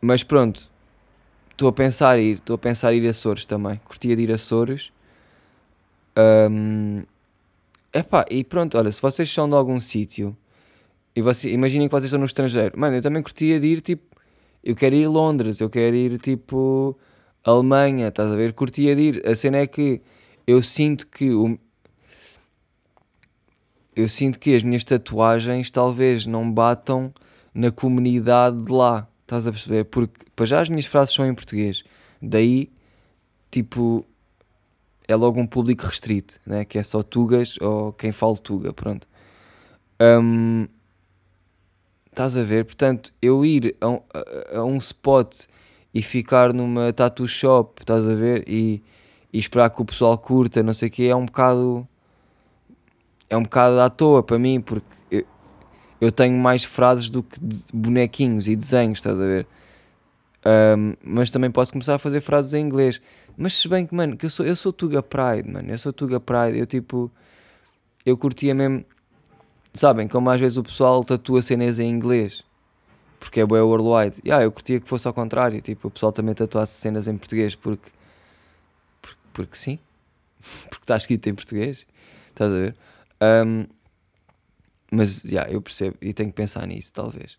mas 0.00 0.22
pronto, 0.22 0.70
Estou 1.60 1.68
a 1.68 1.72
pensar 1.74 2.18
ir, 2.18 2.36
estou 2.36 2.54
a 2.54 2.58
pensar 2.58 2.94
ir 2.94 3.06
a 3.06 3.10
Açores 3.10 3.44
também. 3.44 3.78
Curtia 3.84 4.16
de 4.16 4.22
ir 4.22 4.32
a 4.32 4.36
Açores. 4.36 4.90
Um, 6.16 7.02
epá, 7.92 8.24
e 8.30 8.44
pronto, 8.44 8.78
olha, 8.78 8.90
se 8.90 9.00
vocês 9.02 9.30
são 9.30 9.48
de 9.48 9.54
algum 9.54 9.80
sítio 9.80 10.36
e 11.14 11.22
você, 11.22 11.50
imaginem 11.50 11.88
que 11.88 11.92
vocês 11.92 12.04
estão 12.04 12.20
no 12.20 12.26
estrangeiro, 12.26 12.78
mano, 12.78 12.96
eu 12.96 13.02
também 13.02 13.22
curtia 13.22 13.58
de 13.58 13.66
ir 13.66 13.80
tipo, 13.80 14.16
eu 14.62 14.74
quero 14.74 14.94
ir 14.94 15.06
Londres, 15.08 15.60
eu 15.60 15.70
quero 15.70 15.96
ir 15.96 16.18
tipo 16.18 16.96
Alemanha, 17.44 18.08
estás 18.08 18.30
a 18.30 18.36
ver? 18.36 18.52
Curtia 18.52 18.94
de 18.94 19.02
ir. 19.02 19.28
A 19.28 19.34
cena 19.34 19.58
é 19.58 19.66
que 19.66 20.02
eu 20.46 20.62
sinto 20.62 21.06
que 21.08 21.30
o, 21.30 21.58
eu 23.96 24.08
sinto 24.08 24.38
que 24.38 24.54
as 24.54 24.62
minhas 24.62 24.84
tatuagens 24.84 25.70
talvez 25.70 26.26
não 26.26 26.50
batam 26.50 27.12
na 27.54 27.70
comunidade 27.70 28.62
de 28.62 28.72
lá. 28.72 29.08
Estás 29.22 29.46
a 29.46 29.52
perceber? 29.52 29.84
Porque 29.84 30.26
para 30.34 30.46
já 30.46 30.60
as 30.60 30.68
minhas 30.68 30.86
frases 30.86 31.14
são 31.14 31.26
em 31.26 31.34
português. 31.34 31.82
Daí, 32.20 32.70
tipo, 33.50 34.04
é 35.10 35.16
logo 35.16 35.40
um 35.40 35.46
público 35.46 35.86
restrito, 35.86 36.40
né? 36.46 36.64
que 36.64 36.78
é 36.78 36.82
só 36.82 37.02
tugas 37.02 37.56
ou 37.60 37.92
quem 37.92 38.12
fala 38.12 38.36
tuga, 38.36 38.72
pronto. 38.72 39.08
Um, 40.00 40.68
estás 42.06 42.36
a 42.36 42.44
ver? 42.44 42.64
Portanto, 42.64 43.12
eu 43.20 43.44
ir 43.44 43.76
a 43.80 43.88
um, 43.88 44.00
a, 44.14 44.58
a 44.58 44.64
um, 44.64 44.78
spot 44.78 45.46
e 45.92 46.00
ficar 46.00 46.52
numa 46.52 46.92
tattoo 46.92 47.26
shop, 47.26 47.82
estás 47.82 48.08
a 48.08 48.14
ver? 48.14 48.44
E, 48.46 48.82
e 49.32 49.38
esperar 49.38 49.70
que 49.70 49.82
o 49.82 49.84
pessoal 49.84 50.16
curta, 50.16 50.62
não 50.62 50.72
sei 50.72 50.88
o 50.88 50.90
que, 50.92 51.08
é 51.08 51.16
um 51.16 51.26
bocado. 51.26 51.86
É 53.28 53.36
um 53.36 53.42
bocado 53.42 53.80
à 53.80 53.90
toa 53.90 54.22
para 54.22 54.38
mim, 54.38 54.60
porque 54.60 54.86
eu, 55.10 55.24
eu 56.00 56.12
tenho 56.12 56.36
mais 56.36 56.64
frases 56.64 57.10
do 57.10 57.22
que 57.22 57.38
bonequinhos 57.72 58.48
e 58.48 58.56
desenhos, 58.56 58.98
estás 58.98 59.16
a 59.16 59.24
ver? 59.24 59.46
Um, 60.44 60.94
mas 61.02 61.30
também 61.30 61.50
posso 61.50 61.72
começar 61.72 61.96
a 61.96 61.98
fazer 61.98 62.20
frases 62.20 62.54
em 62.54 62.60
inglês. 62.60 63.00
Mas 63.36 63.54
se 63.54 63.68
bem 63.68 63.86
que, 63.86 63.94
mano, 63.94 64.16
que 64.16 64.26
eu 64.26 64.30
sou, 64.30 64.44
eu 64.44 64.56
sou 64.56 64.72
Tuga 64.72 65.02
Pride, 65.02 65.50
mano, 65.50 65.70
eu 65.70 65.78
sou 65.78 65.92
Tuga 65.92 66.20
Pride, 66.20 66.58
eu 66.58 66.66
tipo, 66.66 67.10
eu 68.04 68.16
curtia 68.16 68.54
mesmo, 68.54 68.84
sabem, 69.72 70.08
como 70.08 70.30
às 70.30 70.40
vezes 70.40 70.56
o 70.56 70.62
pessoal 70.62 71.04
tatua 71.04 71.42
cenas 71.42 71.78
em 71.78 71.88
inglês, 71.88 72.44
porque 73.18 73.40
é 73.40 73.46
bué 73.46 73.62
worldwide. 73.62 74.16
Yeah, 74.24 74.44
eu 74.44 74.52
curtia 74.52 74.80
que 74.80 74.88
fosse 74.88 75.06
ao 75.06 75.14
contrário, 75.14 75.60
tipo, 75.60 75.88
o 75.88 75.90
pessoal 75.90 76.12
também 76.12 76.34
tatuasse 76.34 76.74
cenas 76.80 77.06
em 77.08 77.16
português, 77.16 77.54
porque, 77.54 77.90
porque, 79.00 79.20
porque 79.32 79.56
sim, 79.56 79.78
porque 80.68 80.84
está 80.84 80.96
escrito 80.96 81.28
em 81.28 81.34
português, 81.34 81.86
estás 82.30 82.50
a 82.52 82.56
ver? 82.56 82.76
Um, 83.22 83.66
mas, 84.90 85.22
já, 85.24 85.42
yeah, 85.42 85.52
eu 85.52 85.62
percebo 85.62 85.96
e 86.00 86.12
tenho 86.12 86.30
que 86.30 86.36
pensar 86.36 86.66
nisso, 86.66 86.92
talvez. 86.92 87.38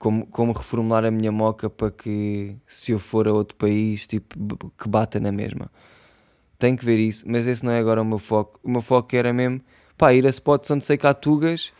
Como, 0.00 0.26
como 0.26 0.52
reformular 0.52 1.04
a 1.04 1.10
minha 1.10 1.30
moca 1.30 1.70
para 1.70 1.90
que, 1.90 2.56
se 2.66 2.90
eu 2.90 2.98
for 2.98 3.28
a 3.28 3.32
outro 3.32 3.54
país, 3.56 4.06
tipo, 4.06 4.72
que 4.76 4.88
bata 4.88 5.20
na 5.20 5.30
mesma. 5.30 5.70
Tenho 6.58 6.76
que 6.76 6.84
ver 6.84 6.98
isso, 6.98 7.24
mas 7.28 7.46
esse 7.46 7.64
não 7.64 7.70
é 7.70 7.78
agora 7.78 8.00
o 8.00 8.04
meu 8.04 8.18
foco. 8.18 8.58
O 8.64 8.70
meu 8.70 8.80
foco 8.80 9.14
era 9.14 9.32
mesmo, 9.32 9.60
pá, 9.98 10.14
ir 10.14 10.26
a 10.26 10.30
spots 10.30 10.70
onde 10.70 10.84
sei 10.86 10.96
que 10.96 11.06
há 11.06 11.12
tugas 11.14 11.72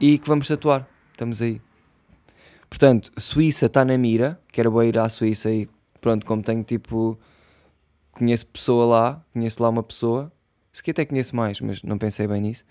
e 0.00 0.18
que 0.18 0.28
vamos 0.28 0.48
tatuar. 0.48 0.88
Estamos 1.12 1.40
aí. 1.40 1.62
Portanto, 2.68 3.12
Suíça 3.16 3.66
está 3.66 3.84
na 3.84 3.96
mira, 3.96 4.40
quero 4.52 4.72
bem 4.72 4.88
ir 4.88 4.98
à 4.98 5.08
Suíça 5.08 5.48
e 5.50 5.68
pronto, 6.00 6.26
como 6.26 6.42
tenho 6.42 6.64
tipo, 6.64 7.16
conheço 8.10 8.46
pessoa 8.48 8.86
lá, 8.86 9.24
conheço 9.32 9.62
lá 9.62 9.68
uma 9.68 9.84
pessoa, 9.84 10.32
se 10.72 10.82
que 10.82 10.90
até 10.90 11.04
conheço 11.04 11.34
mais, 11.34 11.60
mas 11.60 11.82
não 11.82 11.96
pensei 11.96 12.26
bem 12.26 12.40
nisso. 12.40 12.64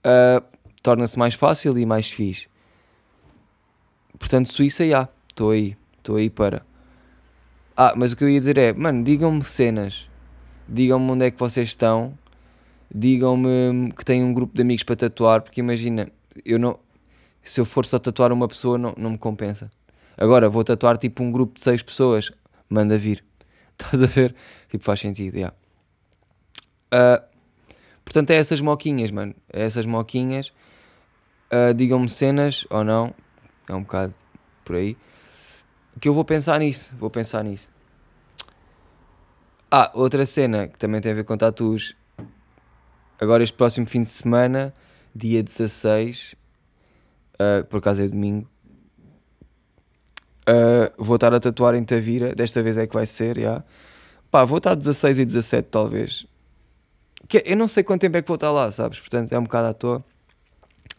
Uh, 0.00 0.42
torna-se 0.82 1.18
mais 1.18 1.34
fácil 1.34 1.78
e 1.78 1.86
mais 1.86 2.10
fixe. 2.10 2.48
Portanto, 4.24 4.50
Suíça, 4.50 4.88
já, 4.88 5.06
estou 5.28 5.50
aí, 5.50 5.76
estou 5.98 6.16
aí 6.16 6.30
para. 6.30 6.64
Ah, 7.76 7.92
mas 7.94 8.12
o 8.12 8.16
que 8.16 8.24
eu 8.24 8.28
ia 8.30 8.38
dizer 8.38 8.56
é, 8.56 8.72
mano, 8.72 9.04
digam-me 9.04 9.44
cenas, 9.44 10.08
digam-me 10.66 11.10
onde 11.10 11.26
é 11.26 11.30
que 11.30 11.38
vocês 11.38 11.68
estão, 11.68 12.18
digam-me 12.92 13.92
que 13.92 14.02
têm 14.02 14.24
um 14.24 14.32
grupo 14.32 14.56
de 14.56 14.62
amigos 14.62 14.82
para 14.82 14.96
tatuar, 14.96 15.42
porque 15.42 15.60
imagina, 15.60 16.10
eu 16.42 16.58
não, 16.58 16.78
se 17.42 17.60
eu 17.60 17.66
for 17.66 17.84
só 17.84 17.98
tatuar 17.98 18.32
uma 18.32 18.48
pessoa, 18.48 18.78
não, 18.78 18.94
não 18.96 19.10
me 19.10 19.18
compensa. 19.18 19.70
Agora, 20.16 20.48
vou 20.48 20.64
tatuar 20.64 20.96
tipo 20.96 21.22
um 21.22 21.30
grupo 21.30 21.56
de 21.56 21.60
seis 21.60 21.82
pessoas, 21.82 22.32
manda 22.66 22.96
vir. 22.96 23.22
Estás 23.78 24.02
a 24.02 24.06
ver? 24.06 24.34
Tipo, 24.70 24.84
faz 24.84 25.00
sentido. 25.00 25.34
Yeah. 25.34 25.54
Uh, 26.94 27.22
portanto, 28.02 28.30
é 28.30 28.36
essas 28.36 28.62
moquinhas, 28.62 29.10
mano. 29.10 29.34
É 29.52 29.64
essas 29.64 29.84
moquinhas 29.84 30.50
uh, 31.52 31.74
digam-me 31.74 32.08
cenas 32.08 32.66
ou 32.70 32.82
não, 32.82 33.14
é 33.68 33.74
um 33.74 33.82
bocado 33.82 34.14
por 34.64 34.76
aí, 34.76 34.96
que 36.00 36.08
eu 36.08 36.14
vou 36.14 36.24
pensar 36.24 36.58
nisso, 36.58 36.94
vou 36.98 37.10
pensar 37.10 37.42
nisso. 37.44 37.68
Ah, 39.70 39.90
outra 39.94 40.24
cena 40.24 40.68
que 40.68 40.78
também 40.78 41.00
tem 41.00 41.12
a 41.12 41.14
ver 41.14 41.24
com 41.24 41.36
tatus. 41.36 41.96
Agora 43.20 43.42
este 43.42 43.56
próximo 43.56 43.86
fim 43.86 44.02
de 44.02 44.10
semana, 44.10 44.74
dia 45.14 45.42
16, 45.42 46.34
uh, 46.34 46.36
ah, 47.38 47.64
por 47.64 47.78
acaso 47.78 48.02
é 48.02 48.08
domingo, 48.08 48.48
uh, 50.48 50.92
vou 50.96 51.16
estar 51.16 51.32
a 51.32 51.40
tatuar 51.40 51.74
em 51.74 51.84
Tavira, 51.84 52.34
desta 52.34 52.62
vez 52.62 52.76
é 52.76 52.86
que 52.86 52.94
vai 52.94 53.06
ser, 53.06 53.40
já. 53.40 53.64
Pá, 54.30 54.44
vou 54.44 54.58
estar 54.58 54.74
16 54.74 55.18
e 55.20 55.24
17 55.24 55.68
talvez. 55.70 56.26
Que, 57.28 57.42
eu 57.46 57.56
não 57.56 57.68
sei 57.68 57.82
quanto 57.82 58.02
tempo 58.02 58.16
é 58.16 58.22
que 58.22 58.28
vou 58.28 58.34
estar 58.34 58.50
lá, 58.50 58.70
sabes? 58.70 58.98
Portanto 59.00 59.32
é 59.32 59.38
um 59.38 59.44
bocado 59.44 59.68
à 59.68 59.74
toa 59.74 60.04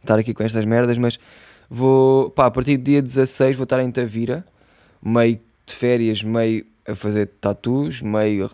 estar 0.02 0.18
aqui 0.20 0.34
com 0.34 0.44
estas 0.44 0.66
merdas, 0.66 0.98
mas 0.98 1.20
vou, 1.70 2.30
pá, 2.30 2.48
a 2.48 2.52
partir 2.52 2.78
do 2.78 2.84
dia 2.84 3.02
16 3.02 3.56
vou 3.56 3.64
estar 3.64 3.82
em 3.82 3.92
Tavira, 3.92 4.46
meio 5.02 5.40
de 5.66 5.74
férias, 5.74 6.24
meio 6.24 6.66
a 6.88 6.96
fazer 6.96 7.28
tatus, 7.42 8.02
meio 8.02 8.50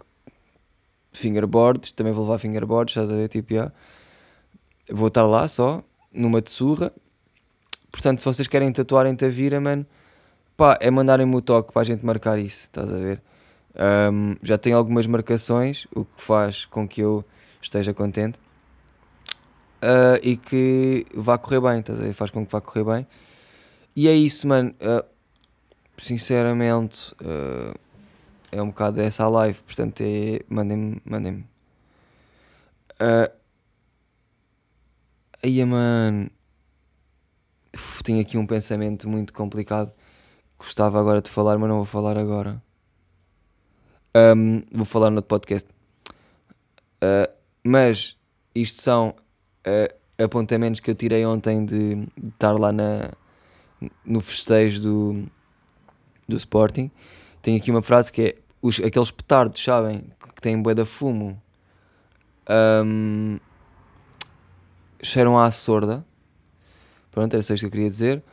fingerboards, 1.11 1.91
também 1.91 2.13
vou 2.13 2.23
levar 2.23 2.37
fingerboards, 2.37 2.95
estás 2.95 3.11
a 3.11 3.15
ver, 3.15 3.27
tipo, 3.27 3.53
yeah. 3.53 3.71
vou 4.89 5.09
estar 5.09 5.23
lá 5.23 5.47
só, 5.47 5.83
numa 6.13 6.41
tessurra, 6.41 6.91
portanto, 7.91 8.19
se 8.19 8.25
vocês 8.25 8.47
querem 8.47 8.71
tatuar 8.71 9.05
em 9.05 9.15
Tavira, 9.15 9.59
mano, 9.59 9.85
pá, 10.55 10.77
é 10.79 10.89
mandarem-me 10.89 11.35
o 11.35 11.41
toque 11.41 11.73
para 11.73 11.81
a 11.81 11.85
gente 11.85 12.05
marcar 12.05 12.39
isso, 12.39 12.65
estás 12.65 12.91
a 12.91 12.97
ver? 12.97 13.21
Um, 14.11 14.35
já 14.43 14.57
tenho 14.57 14.77
algumas 14.77 15.07
marcações, 15.07 15.87
o 15.95 16.05
que 16.05 16.21
faz 16.21 16.65
com 16.65 16.87
que 16.87 17.01
eu 17.01 17.23
esteja 17.61 17.93
contente 17.93 18.37
uh, 19.81 20.19
e 20.21 20.37
que 20.37 21.05
vá 21.13 21.37
correr 21.37 21.61
bem, 21.61 21.79
estás 21.79 21.99
a 21.99 22.03
ver? 22.03 22.13
Faz 22.13 22.29
com 22.29 22.45
que 22.45 22.51
vá 22.51 22.61
correr 22.61 22.83
bem. 22.83 23.07
E 23.95 24.07
é 24.07 24.13
isso, 24.13 24.47
mano. 24.47 24.73
Uh, 24.81 25.05
sinceramente, 25.97 27.13
uh, 27.21 27.77
é 28.51 28.61
um 28.61 28.67
bocado 28.67 29.01
essa 29.01 29.23
a 29.23 29.29
live, 29.29 29.61
portanto, 29.61 30.01
é. 30.01 30.41
Mandem-me, 30.49 31.01
mandem-me. 31.05 31.45
Uh, 32.99 33.31
aí, 35.43 35.63
mano. 35.65 36.29
Tenho 38.03 38.21
aqui 38.21 38.37
um 38.37 38.45
pensamento 38.45 39.07
muito 39.07 39.33
complicado. 39.33 39.91
Gostava 40.57 40.99
agora 40.99 41.21
de 41.21 41.29
falar, 41.29 41.57
mas 41.57 41.69
não 41.69 41.77
vou 41.77 41.85
falar 41.85 42.17
agora. 42.17 42.61
Um, 44.15 44.61
vou 44.71 44.85
falar 44.85 45.09
no 45.09 45.21
podcast. 45.21 45.69
Uh, 47.01 47.33
mas 47.63 48.17
isto 48.53 48.81
são 48.81 49.15
uh, 49.67 50.23
apontamentos 50.23 50.79
que 50.79 50.89
eu 50.89 50.95
tirei 50.95 51.25
ontem 51.25 51.65
de, 51.65 52.07
estar 52.27 52.53
lá 52.53 52.71
na, 52.71 53.11
no 54.05 54.21
festejo 54.21 54.81
do, 54.81 55.23
do 56.27 56.35
Sporting. 56.35 56.91
Tem 57.41 57.55
aqui 57.55 57.71
uma 57.71 57.81
frase 57.81 58.11
que 58.11 58.21
é 58.21 58.35
os, 58.61 58.79
aqueles 58.79 59.11
petardos, 59.11 59.63
sabem? 59.63 60.03
Que 60.35 60.41
têm 60.41 60.61
de 60.61 60.85
fumo. 60.85 61.41
Um, 62.49 63.39
cheiram 65.01 65.39
à 65.39 65.49
sorda. 65.51 66.05
Pronto, 67.11 67.33
era 67.33 67.43
só 67.43 67.53
isto 67.53 67.63
que 67.63 67.67
eu 67.67 67.71
queria 67.71 67.89
dizer. 67.89 68.23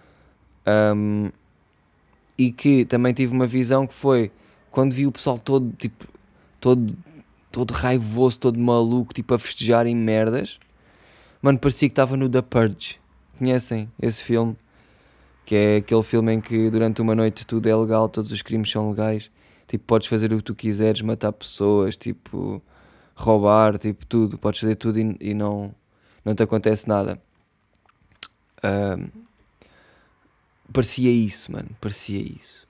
Um, 0.66 1.30
e 2.36 2.52
que 2.52 2.84
também 2.84 3.12
tive 3.12 3.32
uma 3.32 3.46
visão 3.46 3.86
que 3.86 3.94
foi 3.94 4.30
quando 4.70 4.92
vi 4.92 5.06
o 5.06 5.12
pessoal 5.12 5.38
todo 5.38 5.72
tipo 5.76 6.06
todo 6.60 6.96
todo 7.50 7.72
raivoso, 7.72 8.38
todo 8.38 8.58
maluco, 8.60 9.14
tipo 9.14 9.34
a 9.34 9.38
festejar 9.38 9.86
em 9.86 9.96
merdas. 9.96 10.58
Mano, 11.40 11.58
parecia 11.58 11.88
que 11.88 11.92
estava 11.92 12.16
no 12.16 12.28
The 12.28 12.42
Purge. 12.42 13.00
Conhecem 13.38 13.90
esse 14.02 14.22
filme? 14.22 14.56
Que 15.44 15.54
é 15.54 15.76
aquele 15.76 16.02
filme 16.02 16.32
em 16.32 16.40
que 16.40 16.68
durante 16.68 17.00
uma 17.00 17.14
noite 17.14 17.46
tudo 17.46 17.68
é 17.68 17.74
legal, 17.76 18.08
todos 18.08 18.32
os 18.32 18.42
crimes 18.42 18.70
são 18.70 18.90
legais. 18.90 19.30
Tipo, 19.68 19.84
podes 19.84 20.08
fazer 20.08 20.32
o 20.32 20.38
que 20.38 20.42
tu 20.42 20.54
quiseres, 20.54 21.00
matar 21.00 21.32
pessoas, 21.32 21.96
tipo, 21.96 22.60
roubar, 23.14 23.78
tipo, 23.78 24.04
tudo. 24.06 24.36
Podes 24.36 24.60
fazer 24.60 24.74
tudo 24.76 24.98
e, 24.98 25.16
e 25.20 25.34
não, 25.34 25.74
não 26.24 26.34
te 26.34 26.42
acontece 26.42 26.88
nada. 26.88 27.22
Um, 28.64 29.08
parecia 30.72 31.10
isso, 31.10 31.52
mano. 31.52 31.70
Parecia 31.80 32.20
isso. 32.20 32.66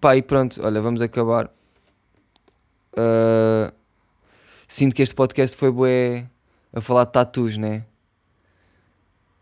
Pá, 0.00 0.16
e 0.16 0.22
pronto, 0.22 0.62
olha, 0.62 0.80
vamos 0.80 1.02
acabar. 1.02 1.50
Uh, 2.92 3.72
Sinto 4.74 4.92
que 4.92 5.02
este 5.02 5.14
podcast 5.14 5.56
foi 5.56 5.70
bué 5.70 6.28
a 6.72 6.80
falar 6.80 7.04
de 7.04 7.12
tatus, 7.12 7.56
né? 7.56 7.84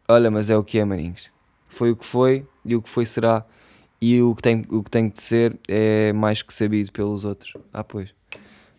Olha, 0.06 0.30
mas 0.30 0.50
é 0.50 0.56
o 0.58 0.62
que 0.62 0.78
é, 0.78 0.84
maninhos. 0.84 1.30
Foi 1.70 1.90
o 1.90 1.96
que 1.96 2.04
foi 2.04 2.46
e 2.62 2.76
o 2.76 2.82
que 2.82 2.88
foi 2.90 3.06
será. 3.06 3.42
E 3.98 4.20
o 4.20 4.34
que 4.34 4.42
tem, 4.42 4.62
o 4.68 4.82
que 4.82 4.90
tem 4.90 5.08
de 5.08 5.22
ser 5.22 5.58
é 5.66 6.12
mais 6.12 6.42
que 6.42 6.52
sabido 6.52 6.92
pelos 6.92 7.24
outros. 7.24 7.54
Ah, 7.72 7.82
pois. 7.82 8.14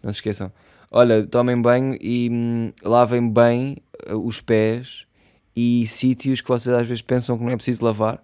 Não 0.04 0.14
se 0.14 0.18
esqueçam. 0.18 0.54
Olha, 0.92 1.26
tomem 1.26 1.60
banho 1.60 1.98
e 2.00 2.30
hum, 2.32 2.72
lavem 2.84 3.28
bem 3.28 3.78
uh, 4.08 4.16
os 4.16 4.40
pés 4.40 5.08
e 5.56 5.88
sítios 5.88 6.40
que 6.40 6.50
vocês 6.50 6.76
às 6.76 6.88
vezes 6.88 7.02
pensam 7.02 7.36
que 7.36 7.44
não 7.44 7.52
é 7.52 7.56
preciso 7.56 7.84
lavar. 7.84 8.24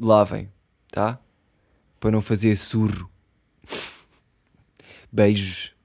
Lavem, 0.00 0.50
tá? 0.90 1.20
Para 2.00 2.10
não 2.10 2.22
fazer 2.22 2.56
surro. 2.56 3.06
Beijos. 5.12 5.76